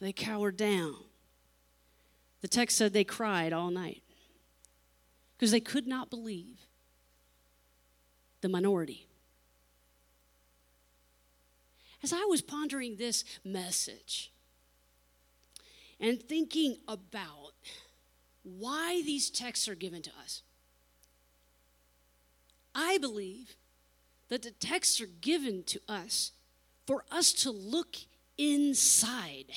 [0.00, 0.96] They cowered down.
[2.40, 4.02] The text said they cried all night
[5.36, 6.58] because they could not believe
[8.40, 9.06] the minority.
[12.04, 14.30] As I was pondering this message,
[15.98, 17.54] and thinking about
[18.42, 20.42] why these texts are given to us.
[22.74, 23.56] I believe
[24.28, 26.32] that the texts are given to us
[26.86, 27.96] for us to look
[28.36, 29.50] inside.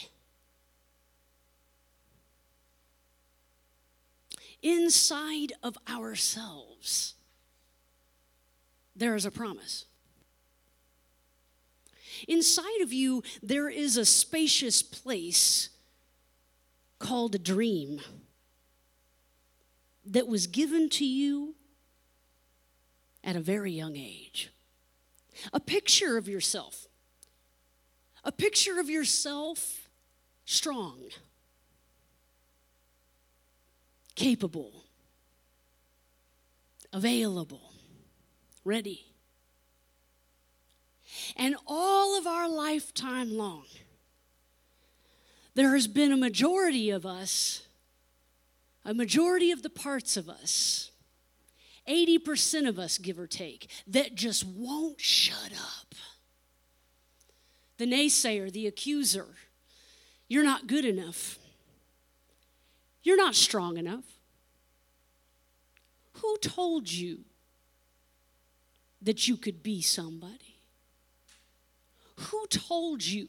[4.62, 7.16] Inside of ourselves,
[8.96, 9.87] there is a promise.
[12.28, 15.70] Inside of you, there is a spacious place
[17.00, 18.00] called a dream
[20.06, 21.56] that was given to you
[23.24, 24.52] at a very young age.
[25.52, 26.88] A picture of yourself.
[28.24, 29.90] A picture of yourself
[30.46, 31.10] strong,
[34.16, 34.86] capable,
[36.94, 37.74] available,
[38.64, 39.06] ready.
[41.36, 43.66] And all of our lifetime long,
[45.54, 47.64] there has been a majority of us,
[48.86, 50.92] a majority of the parts of us,
[51.88, 55.96] 80% of us, give or take, that just won't shut up.
[57.78, 59.28] The naysayer, the accuser,
[60.28, 61.40] you're not good enough.
[63.04, 64.04] You're not strong enough.
[66.14, 67.20] Who told you
[69.02, 70.47] that you could be somebody?
[72.20, 73.28] Who told you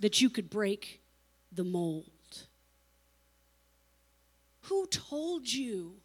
[0.00, 1.02] that you could break
[1.52, 2.04] the mold.
[4.62, 5.96] Who told you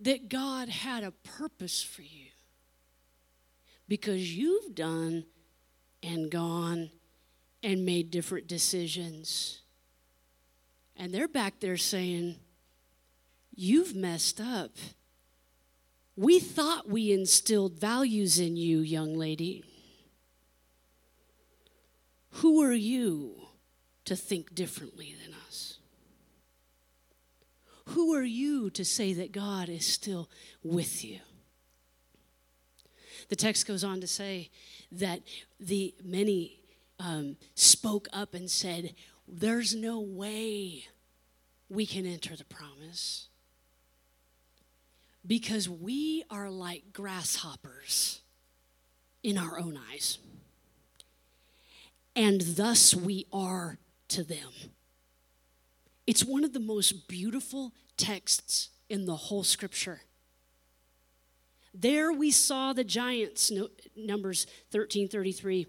[0.00, 2.30] that God had a purpose for you?
[3.88, 5.24] Because you've done
[6.02, 6.90] and gone
[7.62, 9.62] and made different decisions.
[10.96, 12.36] And they're back there saying,
[13.54, 14.72] You've messed up.
[16.14, 19.64] We thought we instilled values in you, young lady.
[22.40, 23.48] Who are you
[24.04, 25.78] to think differently than us?
[27.90, 30.28] Who are you to say that God is still
[30.62, 31.20] with you?
[33.30, 34.50] The text goes on to say
[34.92, 35.22] that
[35.58, 36.60] the many
[37.00, 38.94] um, spoke up and said,
[39.26, 40.88] There's no way
[41.70, 43.28] we can enter the promise
[45.26, 48.20] because we are like grasshoppers
[49.22, 50.18] in our own eyes.
[52.16, 54.50] And thus we are to them.
[56.06, 60.00] It's one of the most beautiful texts in the whole scripture.
[61.74, 63.52] There we saw the giants,
[63.94, 65.66] Numbers 13 33.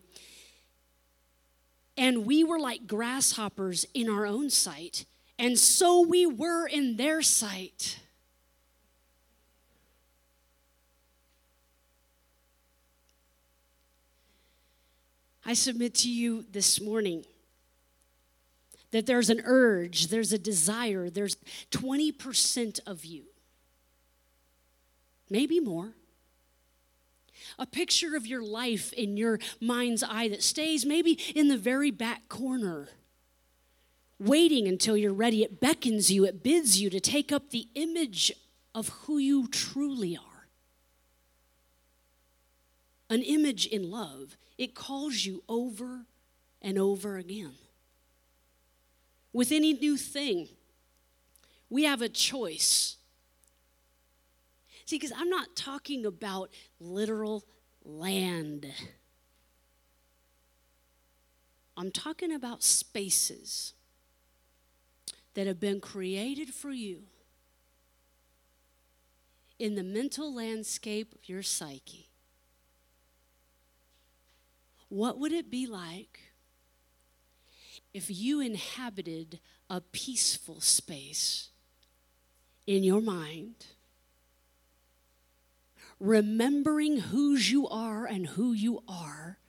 [1.98, 5.06] And we were like grasshoppers in our own sight,
[5.40, 8.00] and so we were in their sight.
[15.48, 17.24] I submit to you this morning
[18.92, 21.38] that there's an urge, there's a desire, there's
[21.72, 23.24] 20% of you,
[25.30, 25.94] maybe more.
[27.58, 31.92] A picture of your life in your mind's eye that stays maybe in the very
[31.92, 32.90] back corner,
[34.20, 35.44] waiting until you're ready.
[35.44, 38.34] It beckons you, it bids you to take up the image
[38.76, 40.48] of who you truly are.
[43.10, 46.06] An image in love it calls you over
[46.62, 47.54] and over again.
[49.34, 50.50] With any new thing,
[51.70, 52.98] we have a choice.
[54.86, 56.50] See, because I'm not talking about
[56.80, 57.44] literal
[57.84, 58.66] land.
[61.76, 63.74] I'm talking about spaces
[65.36, 67.04] that have been created for you
[69.60, 72.07] in the mental landscape of your psyche
[74.90, 76.20] what would it be like
[77.94, 81.50] if you inhabited a peaceful space
[82.66, 83.66] in your mind,
[86.00, 89.40] remembering whose you are and who you are,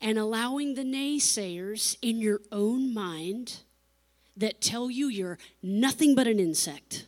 [0.00, 3.60] and allowing the naysayers in your own mind
[4.36, 7.06] that tell you you're nothing but an insect?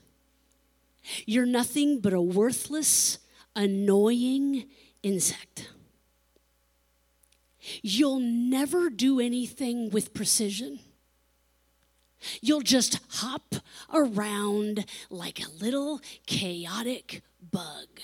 [1.26, 3.18] You're nothing but a worthless,
[3.54, 4.68] annoying
[5.02, 5.70] insect.
[7.82, 10.80] You'll never do anything with precision.
[12.40, 13.56] You'll just hop
[13.92, 18.00] around like a little chaotic bug.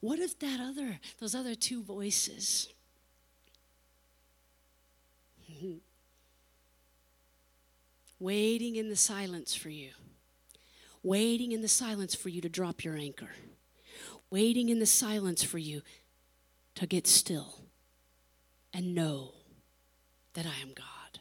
[0.00, 2.68] What if that other, those other two voices,
[8.18, 9.90] waiting in the silence for you,
[11.02, 13.30] waiting in the silence for you to drop your anchor?
[14.34, 15.80] Waiting in the silence for you
[16.74, 17.60] to get still
[18.72, 19.30] and know
[20.32, 21.20] that I am God.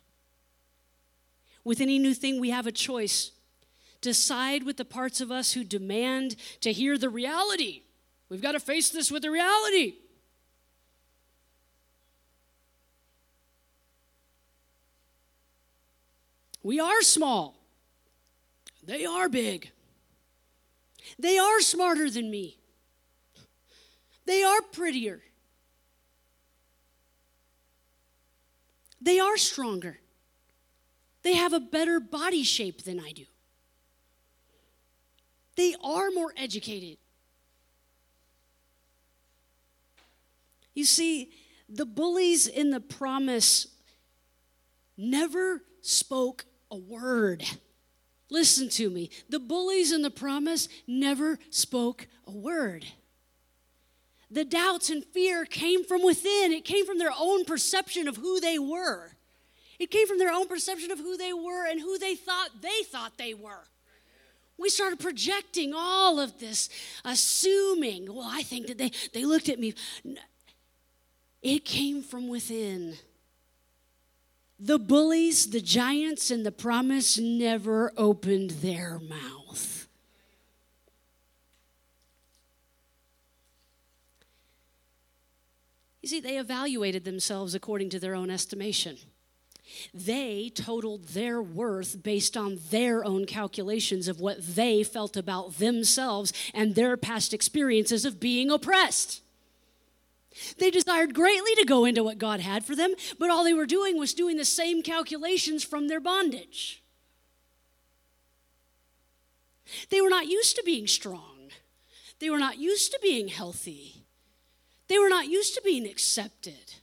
[1.64, 3.30] With any new thing, we have a choice.
[4.01, 7.84] Decide with the parts of us who demand to hear the reality.
[8.30, 9.93] We've got to face this with the reality.
[16.64, 17.59] We are small.
[18.82, 19.70] They are big.
[21.20, 22.57] They are smarter than me.
[24.26, 25.21] They are prettier.
[29.01, 29.99] They are stronger.
[31.24, 33.26] They have a better body shape than I do.
[35.55, 36.97] They are more educated.
[40.74, 41.32] You see,
[41.69, 43.67] the bullies in the promise
[44.97, 47.43] never spoke a word.
[48.30, 49.11] Listen to me.
[49.30, 52.86] The bullies in the promise never spoke a word
[54.34, 56.51] the doubts and fear came from within.
[56.51, 59.11] It came from their own perception of who they were.
[59.79, 62.84] It came from their own perception of who they were and who they thought they
[62.86, 63.65] thought they were.
[64.57, 66.69] We started projecting all of this,
[67.03, 69.73] assuming, well, I think that they, they looked at me.
[71.41, 72.95] It came from within.
[74.59, 79.43] The bullies, the giants, and the promise never opened their mouth.
[86.04, 88.97] You see, they evaluated themselves according to their own estimation.
[89.93, 96.34] They totaled their worth based on their own calculations of what they felt about themselves
[96.54, 99.22] and their past experiences of being oppressed.
[100.58, 103.66] They desired greatly to go into what God had for them, but all they were
[103.66, 106.84] doing was doing the same calculations from their bondage.
[109.89, 111.51] They were not used to being strong.
[112.20, 114.03] They were not used to being healthy.
[114.88, 116.75] They were not used to being accepted.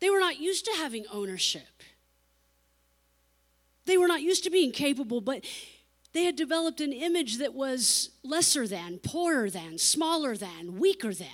[0.00, 1.82] They were not used to having ownership.
[3.86, 5.44] They were not used to being capable, but
[6.12, 11.28] they had developed an image that was lesser than, poorer than, smaller than, weaker than.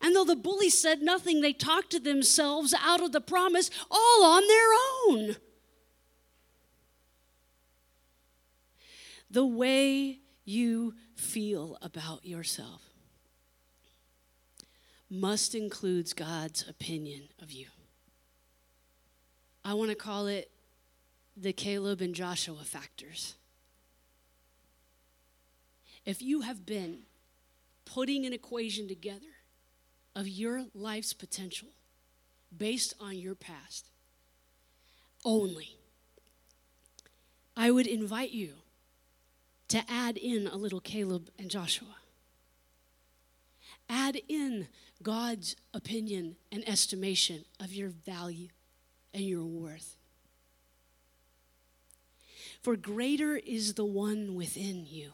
[0.00, 4.24] And though the bully said nothing, they talked to themselves out of the promise all
[4.24, 4.68] on their
[5.06, 5.36] own.
[9.30, 12.91] The way you feel about yourself
[15.12, 17.66] must include God's opinion of you.
[19.62, 20.50] I want to call it
[21.36, 23.34] the Caleb and Joshua factors.
[26.06, 27.00] If you have been
[27.84, 29.36] putting an equation together
[30.16, 31.68] of your life's potential
[32.56, 33.90] based on your past
[35.26, 35.76] only,
[37.54, 38.54] I would invite you
[39.68, 41.96] to add in a little Caleb and Joshua.
[43.94, 44.68] Add in
[45.02, 48.48] God's opinion and estimation of your value
[49.12, 49.98] and your worth.
[52.62, 55.10] For greater is the one within you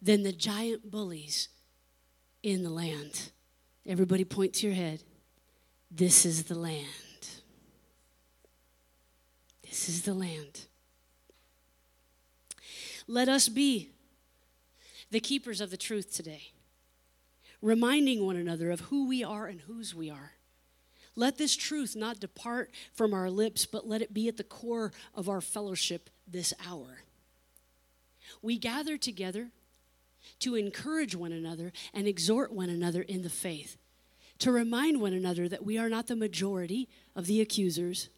[0.00, 1.48] than the giant bullies
[2.42, 3.30] in the land.
[3.84, 5.02] Everybody point to your head.
[5.90, 6.86] This is the land.
[9.68, 10.66] This is the land.
[13.06, 13.90] Let us be
[15.10, 16.52] the keepers of the truth today,
[17.66, 20.34] reminding one another of who we are and whose we are.
[21.16, 24.92] Let this truth not depart from our lips, but let it be at the core
[25.14, 27.02] of our fellowship this hour.
[28.40, 29.48] We gather together
[30.40, 33.76] to encourage one another and exhort one another in the faith,
[34.38, 38.10] to remind one another that we are not the majority of the accusers,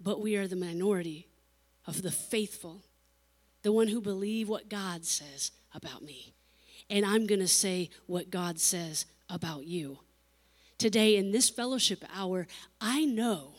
[0.00, 1.28] but we are the minority
[1.86, 2.80] of the faithful,
[3.62, 6.32] the one who believe what God says about me.
[6.90, 9.98] And I'm going to say what God says about you.
[10.78, 12.46] Today, in this fellowship hour,
[12.80, 13.54] I know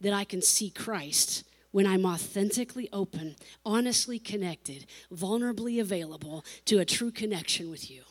[0.00, 3.34] that I can see Christ when I'm authentically open,
[3.66, 8.02] honestly connected, vulnerably available to a true connection with you.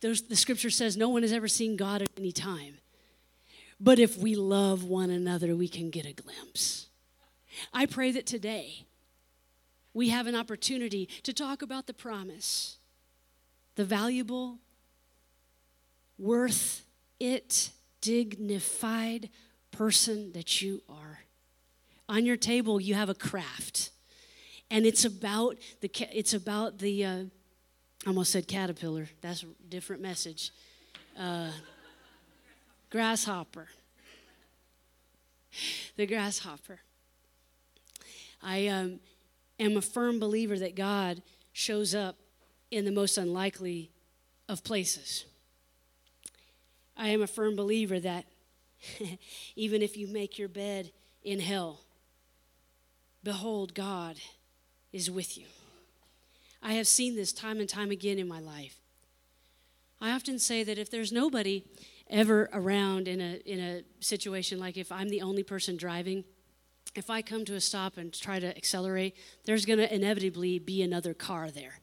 [0.00, 2.78] There's, the scripture says no one has ever seen God at any time.
[3.80, 6.88] But if we love one another, we can get a glimpse.
[7.72, 8.84] I pray that today
[9.94, 12.78] we have an opportunity to talk about the promise,
[13.74, 14.58] the valuable
[16.18, 16.84] worth
[17.18, 17.70] it,
[18.00, 19.30] dignified
[19.70, 21.20] person that you are.
[22.08, 23.90] On your table, you have a craft,
[24.70, 27.04] and it's about the it's about the.
[27.04, 27.24] Uh,
[28.04, 29.08] I almost said caterpillar.
[29.20, 30.50] That's a different message.
[31.18, 31.50] Uh,
[32.90, 33.68] grasshopper.
[35.96, 36.80] The grasshopper.
[38.42, 38.98] I um,
[39.60, 42.16] am a firm believer that God shows up
[42.72, 43.90] in the most unlikely
[44.48, 45.26] of places.
[46.96, 48.24] I am a firm believer that
[49.56, 50.90] even if you make your bed
[51.22, 51.82] in hell,
[53.22, 54.16] behold, God
[54.90, 55.44] is with you.
[56.62, 58.76] I have seen this time and time again in my life.
[60.00, 61.64] I often say that if there's nobody
[62.08, 66.24] ever around in a, in a situation like if I'm the only person driving,
[66.94, 69.14] if I come to a stop and try to accelerate,
[69.44, 71.81] there's going to inevitably be another car there.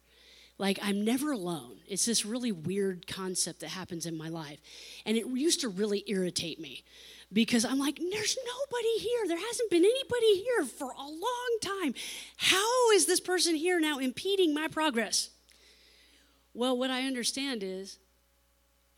[0.60, 1.78] Like, I'm never alone.
[1.88, 4.60] It's this really weird concept that happens in my life.
[5.06, 6.84] And it used to really irritate me
[7.32, 9.26] because I'm like, there's nobody here.
[9.26, 11.94] There hasn't been anybody here for a long time.
[12.38, 15.30] How is this person here now impeding my progress?
[16.54, 17.98] Well, what I understand is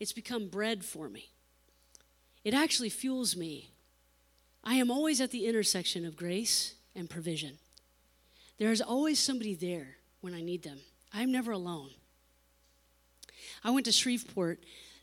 [0.00, 1.30] it's become bread for me.
[2.44, 3.70] It actually fuels me.
[4.64, 7.58] I am always at the intersection of grace and provision.
[8.58, 10.80] There's always somebody there when I need them.
[11.14, 11.90] I'm never alone.
[13.62, 14.60] I went to Shreveport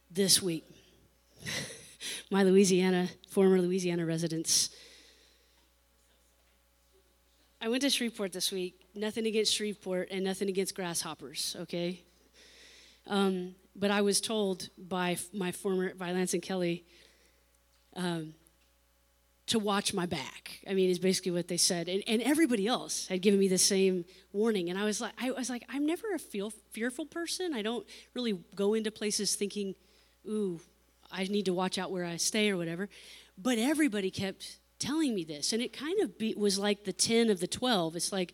[0.09, 0.65] this week.
[2.31, 4.69] My Louisiana, former Louisiana residents.
[7.61, 8.85] I went to Shreveport this week.
[8.95, 12.01] Nothing against Shreveport and nothing against grasshoppers, okay?
[13.07, 16.85] Um, but I was told by my former, by Lance and Kelly,
[17.95, 18.33] um,
[19.49, 20.59] to watch my back.
[20.69, 21.89] I mean, is basically what they said.
[21.89, 24.69] And, and everybody else had given me the same warning.
[24.69, 27.53] And I was like, I was like, I'm never a feel, fearful person.
[27.53, 29.75] I don't really go into places thinking,
[30.27, 30.59] ooh,
[31.11, 32.89] I need to watch out where I stay or whatever.
[33.37, 35.51] But everybody kept telling me this.
[35.51, 37.95] And it kind of be, was like the 10 of the 12.
[37.95, 38.33] It's like,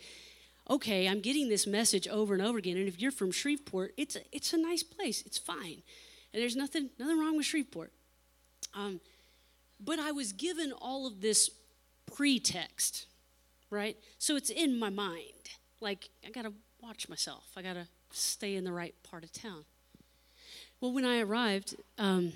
[0.70, 2.78] okay, I'm getting this message over and over again.
[2.78, 5.24] And if you're from Shreveport, it's a, it's a nice place.
[5.26, 5.82] It's fine.
[6.34, 7.92] And there's nothing, nothing wrong with Shreveport.
[8.74, 9.00] Um,
[9.86, 11.50] but I was given all of this
[12.14, 13.06] pretext,
[13.70, 13.98] right?
[14.18, 15.50] So it's in my mind.
[15.80, 19.32] Like, I got to watch myself, I got to stay in the right part of
[19.32, 19.66] town.
[20.82, 22.34] Well, when I arrived um,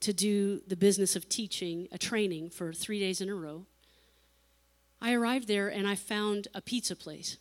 [0.00, 3.66] to do the business of teaching a training for three days in a row,
[5.00, 7.38] I arrived there and I found a pizza place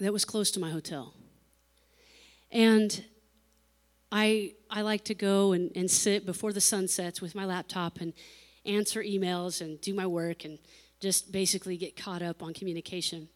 [0.00, 1.14] that was close to my hotel.
[2.50, 3.04] And
[4.10, 8.00] I, I like to go and, and sit before the sun sets with my laptop
[8.00, 8.12] and
[8.64, 10.58] answer emails and do my work and
[11.00, 13.28] just basically get caught up on communication.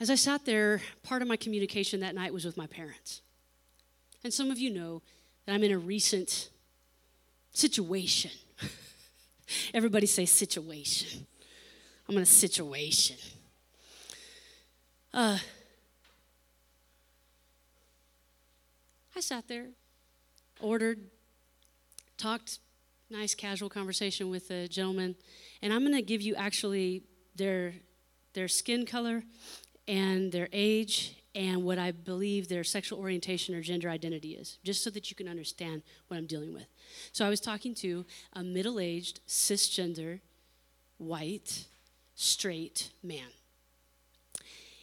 [0.00, 3.22] As I sat there, part of my communication that night was with my parents.
[4.24, 5.02] And some of you know
[5.46, 6.50] that I'm in a recent
[7.52, 8.30] situation.
[9.74, 11.26] Everybody say situation.
[12.08, 13.16] I'm in a situation.
[15.14, 15.38] Uh,
[19.14, 19.66] I sat there,
[20.60, 20.98] ordered,
[22.16, 22.60] talked,
[23.10, 25.16] nice casual conversation with a gentleman,
[25.60, 27.02] and I'm going to give you actually
[27.36, 27.74] their
[28.32, 29.22] their skin color
[29.86, 34.82] and their age and what I believe their sexual orientation or gender identity is, just
[34.82, 36.66] so that you can understand what I'm dealing with.
[37.12, 40.20] So I was talking to a middle-aged, cisgender,
[40.98, 41.66] white,
[42.14, 43.28] straight man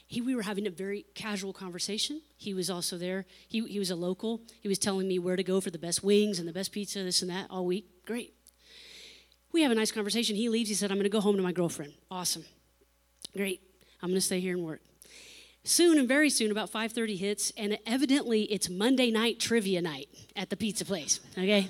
[0.10, 2.22] he, we were having a very casual conversation.
[2.36, 3.28] He was also there.
[3.48, 4.42] He, he was a local.
[4.60, 7.04] He was telling me where to go for the best wings and the best pizza,
[7.04, 7.86] this and that, all week.
[8.08, 8.34] Great.
[9.52, 10.36] We have a nice conversation.
[10.36, 10.68] He leaves.
[10.68, 11.94] He said, I'm going to go home to my girlfriend.
[12.10, 12.44] Awesome.
[13.38, 13.62] Great.
[14.02, 14.82] I'm going to stay here and work.
[15.64, 20.50] Soon and very soon, about 5:30 hits, and evidently it's Monday night trivia night at
[20.50, 21.20] the pizza place.
[21.34, 21.70] Okay,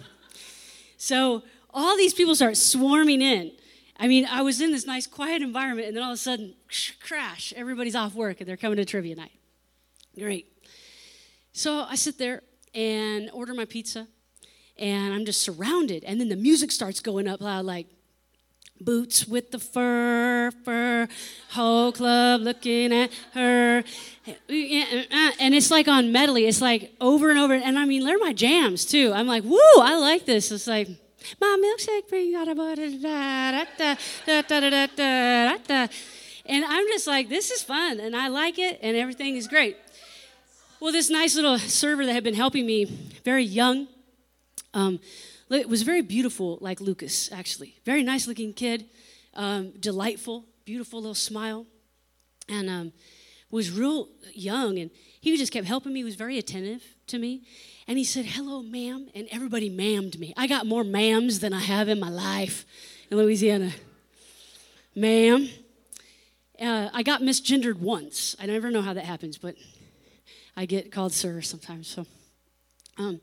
[0.95, 3.51] so all these people start swarming in.
[3.99, 6.55] I mean, I was in this nice, quiet environment, and then all of a sudden,
[7.01, 9.37] crash, everybody's off work and they're coming to trivia night.
[10.17, 10.47] Great.
[11.51, 12.41] So I sit there
[12.73, 14.07] and order my pizza,
[14.77, 16.05] and I'm just surrounded.
[16.05, 17.87] And then the music starts going up loud, like,
[18.81, 21.09] Boots with the fur, fur,
[21.49, 23.83] whole club looking at her.
[24.47, 26.45] And it's like on medley.
[26.45, 27.53] It's like over and over.
[27.53, 29.11] And I mean, they're my jams too.
[29.13, 30.49] I'm like, woo, I like this.
[30.49, 30.87] It's like,
[31.39, 32.55] my milkshake brings out a
[36.45, 39.77] and I'm just like, this is fun, and I like it, and everything is great.
[40.79, 42.85] Well, this nice little server that had been helping me,
[43.25, 43.87] very young,
[44.73, 44.99] um,
[45.51, 47.75] it was very beautiful, like Lucas, actually.
[47.85, 48.85] Very nice looking kid,
[49.33, 51.65] um, delightful, beautiful little smile,
[52.47, 52.93] and um,
[53.51, 54.77] was real young.
[54.77, 57.43] And he just kept helping me, he was very attentive to me.
[57.89, 59.09] And he said, Hello, ma'am.
[59.15, 60.31] And everybody mammed me.
[60.37, 62.63] I got more ma'ams than I have in my life
[63.09, 63.71] in Louisiana.
[64.95, 65.49] Ma'am.
[66.61, 68.35] Uh, I got misgendered once.
[68.39, 69.55] I never know how that happens, but
[70.55, 71.87] I get called sir sometimes.
[71.87, 72.05] So,
[72.99, 73.21] um,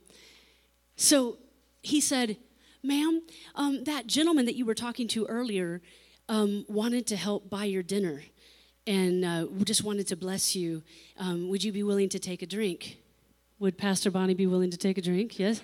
[0.96, 1.36] so
[1.82, 2.36] he said,
[2.82, 3.22] Ma'am,
[3.54, 5.80] um, that gentleman that you were talking to earlier
[6.28, 8.22] um, wanted to help buy your dinner
[8.84, 10.82] and uh, just wanted to bless you.
[11.18, 12.98] Um, would you be willing to take a drink?
[13.58, 15.38] Would Pastor Bonnie be willing to take a drink?
[15.38, 15.62] Yes?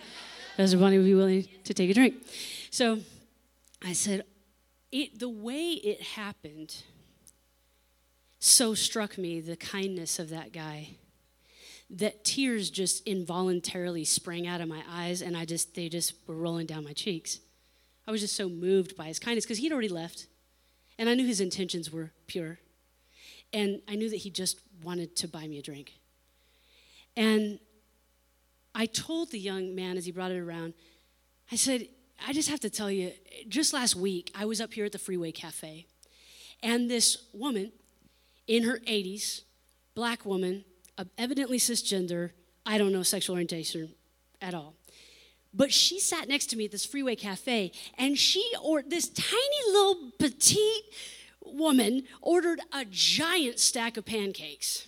[0.57, 2.15] Pastor Bonnie would be willing to take a drink.
[2.71, 3.01] So
[3.85, 4.25] I said,
[4.91, 6.77] it, the way it happened
[8.39, 10.97] so struck me the kindness of that guy
[11.89, 16.35] that tears just involuntarily sprang out of my eyes and I just they just were
[16.35, 17.39] rolling down my cheeks.
[18.07, 20.27] I was just so moved by his kindness because he'd already left
[20.99, 22.59] and I knew his intentions were pure.
[23.53, 25.93] And I knew that he just wanted to buy me a drink.
[27.17, 27.59] And
[28.75, 30.75] I told the young man as he brought it around,
[31.51, 31.89] I said,
[32.27, 33.13] I just have to tell you,
[33.49, 35.87] just last week, I was up here at the Freeway Cafe,
[36.63, 37.73] and this woman
[38.47, 39.43] in her 80s,
[39.95, 40.65] black woman,
[40.97, 42.31] uh, evidently cisgender,
[42.65, 43.91] I don't know sexual orientation
[44.41, 44.75] at all.
[45.55, 49.73] But she sat next to me at this Freeway Cafe, and she, or this tiny
[49.73, 50.85] little petite
[51.45, 54.87] woman, ordered a giant stack of pancakes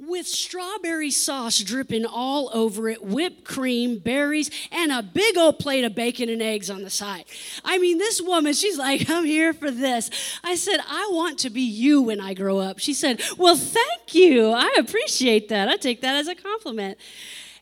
[0.00, 5.84] with strawberry sauce dripping all over it, whipped cream, berries, and a big old plate
[5.84, 7.24] of bacon and eggs on the side.
[7.64, 10.10] I mean, this woman, she's like, I'm here for this.
[10.44, 12.78] I said, I want to be you when I grow up.
[12.78, 14.50] She said, Well, thank you.
[14.50, 15.68] I appreciate that.
[15.68, 16.98] I take that as a compliment.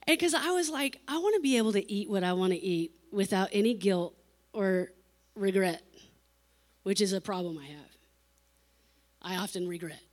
[0.07, 2.53] And because I was like, I want to be able to eat what I want
[2.53, 4.15] to eat without any guilt
[4.53, 4.93] or
[5.35, 5.83] regret,
[6.83, 7.87] which is a problem I have.
[9.23, 10.06] I often regret.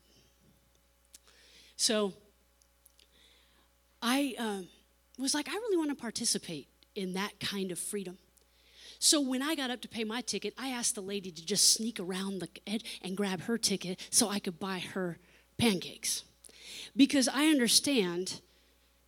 [1.83, 2.13] So
[4.01, 4.69] I um,
[5.19, 8.17] was like, I really want to participate in that kind of freedom.
[8.99, 11.73] So when I got up to pay my ticket, I asked the lady to just
[11.73, 15.17] sneak around the edge and grab her ticket so I could buy her
[15.57, 16.23] pancakes.
[16.95, 18.39] Because I understand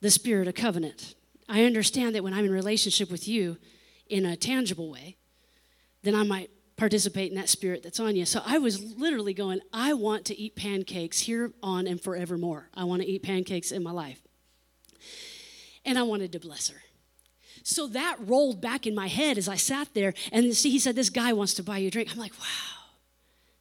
[0.02, 1.16] the spirit of covenant.
[1.48, 3.58] I understand that when I'm in relationship with you
[4.10, 5.16] in a tangible way,
[6.04, 8.26] then I might participate in that spirit that's on you.
[8.26, 12.70] So I was literally going, I want to eat pancakes here on and forevermore.
[12.74, 14.22] I want to eat pancakes in my life.
[15.86, 16.82] And I wanted to bless her.
[17.64, 20.14] So that rolled back in my head as I sat there.
[20.32, 22.10] And see, he said, This guy wants to buy you a drink.
[22.12, 22.84] I'm like, wow,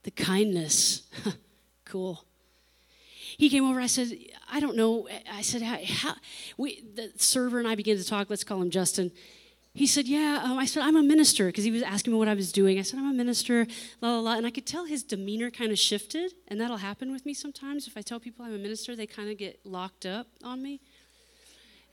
[0.02, 1.02] the kindness.
[1.84, 2.24] cool.
[3.38, 3.80] He came over.
[3.80, 4.16] I said,
[4.50, 5.08] I don't know.
[5.32, 6.14] I said, how, how,
[6.56, 8.28] we, the server and I began to talk.
[8.28, 9.10] Let's call him Justin.
[9.74, 10.40] He said, Yeah.
[10.44, 12.78] Um, I said, I'm a minister because he was asking me what I was doing.
[12.78, 13.66] I said, I'm a minister,
[14.00, 14.36] la, la, la.
[14.36, 16.32] And I could tell his demeanor kind of shifted.
[16.46, 17.88] And that'll happen with me sometimes.
[17.88, 20.80] If I tell people I'm a minister, they kind of get locked up on me.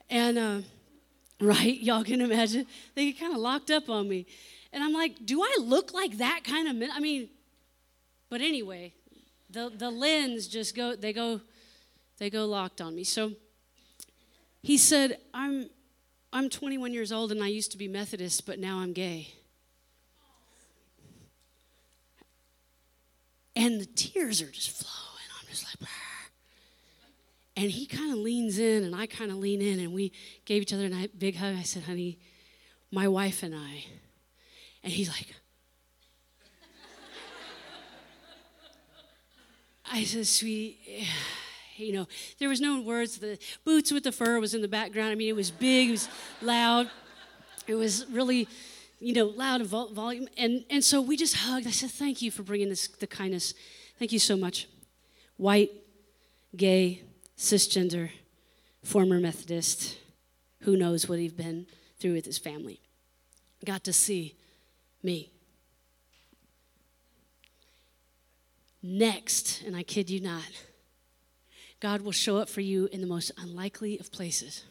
[0.08, 0.60] And, uh,
[1.40, 1.80] right?
[1.80, 2.66] Y'all can imagine.
[2.94, 4.26] They get kind of locked up on me.
[4.72, 6.92] And I'm like, Do I look like that kind of, min-?
[6.92, 7.30] I mean,
[8.30, 8.94] but anyway,
[9.50, 11.40] the, the lens just go, they go,
[12.18, 13.02] they go locked on me.
[13.02, 13.32] So
[14.62, 15.68] he said, I'm
[16.32, 19.34] I'm 21 years old and I used to be Methodist, but now I'm gay.
[23.54, 25.28] And the tears are just flowing.
[25.38, 25.88] I'm just like,
[27.54, 30.10] and he kind of leans in and I kind of lean in and we
[30.46, 31.54] gave each other a big hug.
[31.54, 32.18] I said, honey,
[32.90, 33.84] my wife and I.
[34.82, 35.34] And he's like,
[39.92, 41.06] I said, sweetie
[41.76, 42.06] you know,
[42.38, 43.18] there was no words.
[43.18, 45.10] The boots with the fur was in the background.
[45.10, 46.08] I mean, it was big, it was
[46.40, 46.90] loud.
[47.66, 48.48] It was really,
[49.00, 50.28] you know, loud and vol- volume.
[50.36, 51.66] And, and so we just hugged.
[51.66, 53.54] I said, thank you for bringing this, the kindness.
[53.98, 54.68] Thank you so much.
[55.36, 55.70] White,
[56.56, 57.02] gay,
[57.36, 58.10] cisgender,
[58.82, 59.98] former Methodist,
[60.60, 61.66] who knows what he'd been
[61.98, 62.80] through with his family.
[63.64, 64.34] Got to see
[65.02, 65.30] me.
[68.82, 70.42] Next, and I kid you not,
[71.82, 74.62] God will show up for you in the most unlikely of places.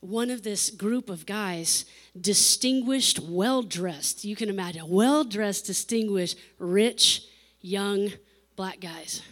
[0.00, 1.84] One of this group of guys,
[2.20, 7.22] distinguished, well dressed, you can imagine, well dressed, distinguished, rich,
[7.60, 8.10] young
[8.56, 9.22] black guys.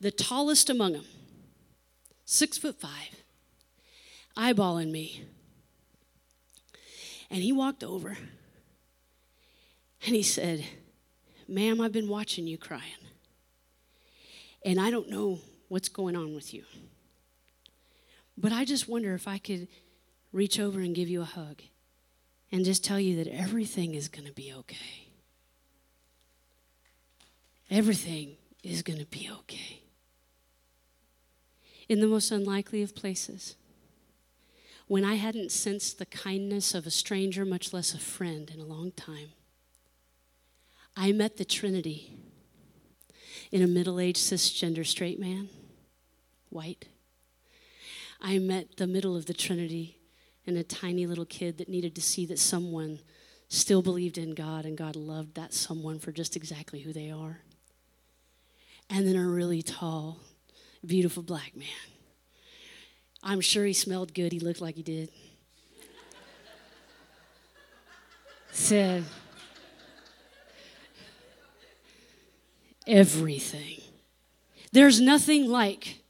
[0.00, 1.04] The tallest among them,
[2.24, 3.22] six foot five,
[4.34, 5.26] eyeballing me.
[7.30, 8.16] And he walked over
[10.06, 10.64] and he said,
[11.46, 12.94] Ma'am, I've been watching you crying.
[14.64, 16.64] And I don't know what's going on with you.
[18.36, 19.68] But I just wonder if I could
[20.32, 21.62] reach over and give you a hug
[22.50, 25.08] and just tell you that everything is going to be okay.
[27.70, 29.80] Everything is going to be okay.
[31.88, 33.56] In the most unlikely of places,
[34.86, 38.64] when I hadn't sensed the kindness of a stranger, much less a friend, in a
[38.64, 39.30] long time,
[40.96, 42.12] I met the Trinity
[43.52, 45.48] in a middle aged cisgender straight man,
[46.48, 46.86] white.
[48.20, 49.98] I met the middle of the Trinity
[50.46, 53.00] in a tiny little kid that needed to see that someone
[53.48, 57.40] still believed in God and God loved that someone for just exactly who they are.
[58.88, 60.18] And then a really tall,
[60.84, 61.68] beautiful black man.
[63.22, 65.10] I'm sure he smelled good, he looked like he did.
[68.50, 69.04] Said,
[72.86, 73.80] everything.
[74.72, 76.02] There's nothing like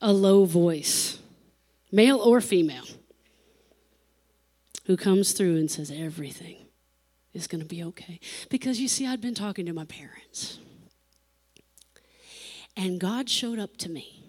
[0.00, 1.18] a low voice,
[1.90, 2.84] male or female,
[4.86, 6.56] who comes through and says, Everything
[7.34, 8.20] is going to be okay.
[8.48, 10.58] Because you see, I'd been talking to my parents,
[12.76, 14.22] and God showed up to me.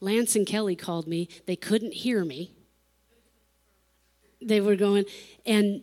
[0.00, 2.52] Lance and Kelly called me, they couldn't hear me.
[4.42, 5.04] They were going,
[5.44, 5.82] and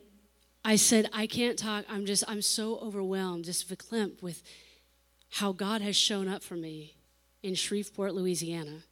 [0.65, 1.85] I said, I can't talk.
[1.89, 4.43] I'm just, I'm so overwhelmed, just verklempt with
[5.33, 6.93] how God has shown up for me
[7.41, 8.83] in Shreveport, Louisiana.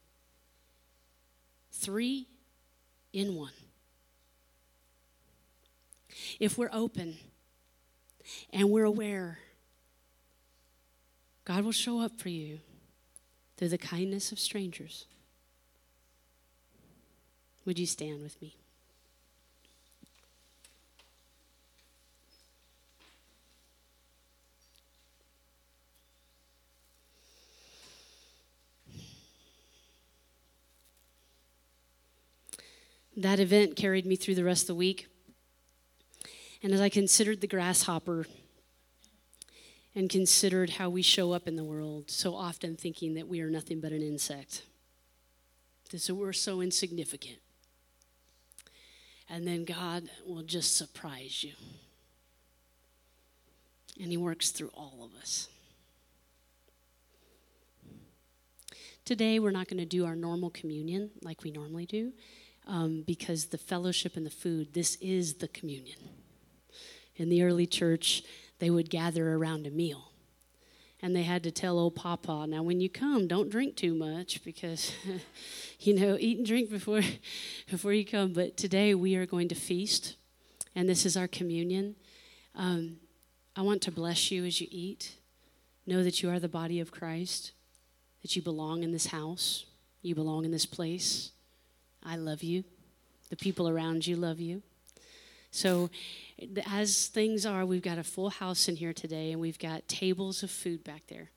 [1.72, 2.28] Three
[3.14, 3.54] in one.
[6.40, 7.18] If we're open
[8.52, 9.38] and we're aware,
[11.46, 12.60] God will show up for you
[13.58, 15.06] through the kindness of strangers.
[17.66, 18.56] Would you stand with me?
[33.22, 35.08] That event carried me through the rest of the week.
[36.64, 38.26] And as I considered the grasshopper
[39.96, 43.50] and considered how we show up in the world, so often thinking that we are
[43.50, 44.64] nothing but an insect,
[45.90, 47.40] that so we're so insignificant.
[49.32, 51.54] and then God will just surprise you.
[54.00, 55.48] And He works through all of us.
[59.06, 62.12] Today, we're not going to do our normal communion like we normally do
[62.68, 65.98] um, because the fellowship and the food, this is the communion.
[67.16, 68.24] In the early church,
[68.60, 70.12] they would gather around a meal.
[71.02, 74.44] And they had to tell old Papa, now when you come, don't drink too much
[74.44, 74.94] because,
[75.80, 77.02] you know, eat and drink before,
[77.70, 78.34] before you come.
[78.34, 80.16] But today we are going to feast,
[80.76, 81.96] and this is our communion.
[82.56, 82.98] Um,
[83.56, 85.16] I want to bless you as you eat.
[85.88, 87.54] Know that you are the body of Christ,
[88.22, 89.66] that you belong in this house,
[90.04, 91.32] you belong in this place.
[92.04, 92.64] I love you.
[93.30, 94.62] The people around you love you.
[95.52, 95.90] So,
[96.72, 100.44] as things are, we've got a full house in here today, and we've got tables
[100.44, 101.30] of food back there.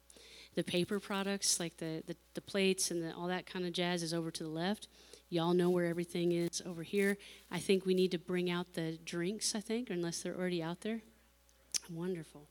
[0.55, 4.03] The paper products, like the, the, the plates and the, all that kind of jazz,
[4.03, 4.87] is over to the left.
[5.31, 7.19] Y'all know where everything is over here.
[7.51, 10.83] I think we need to bring out the drinks, I think, unless they're already out
[10.83, 11.01] there.
[11.91, 12.47] Wonderful.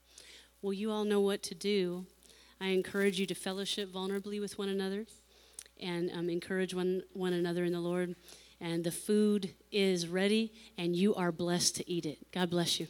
[0.62, 2.06] Well, you all know what to do.
[2.60, 5.06] I encourage you to fellowship vulnerably with one another
[5.80, 8.16] and um, encourage one, one another in the Lord
[8.64, 12.18] and the food is ready, and you are blessed to eat it.
[12.32, 12.88] God bless you.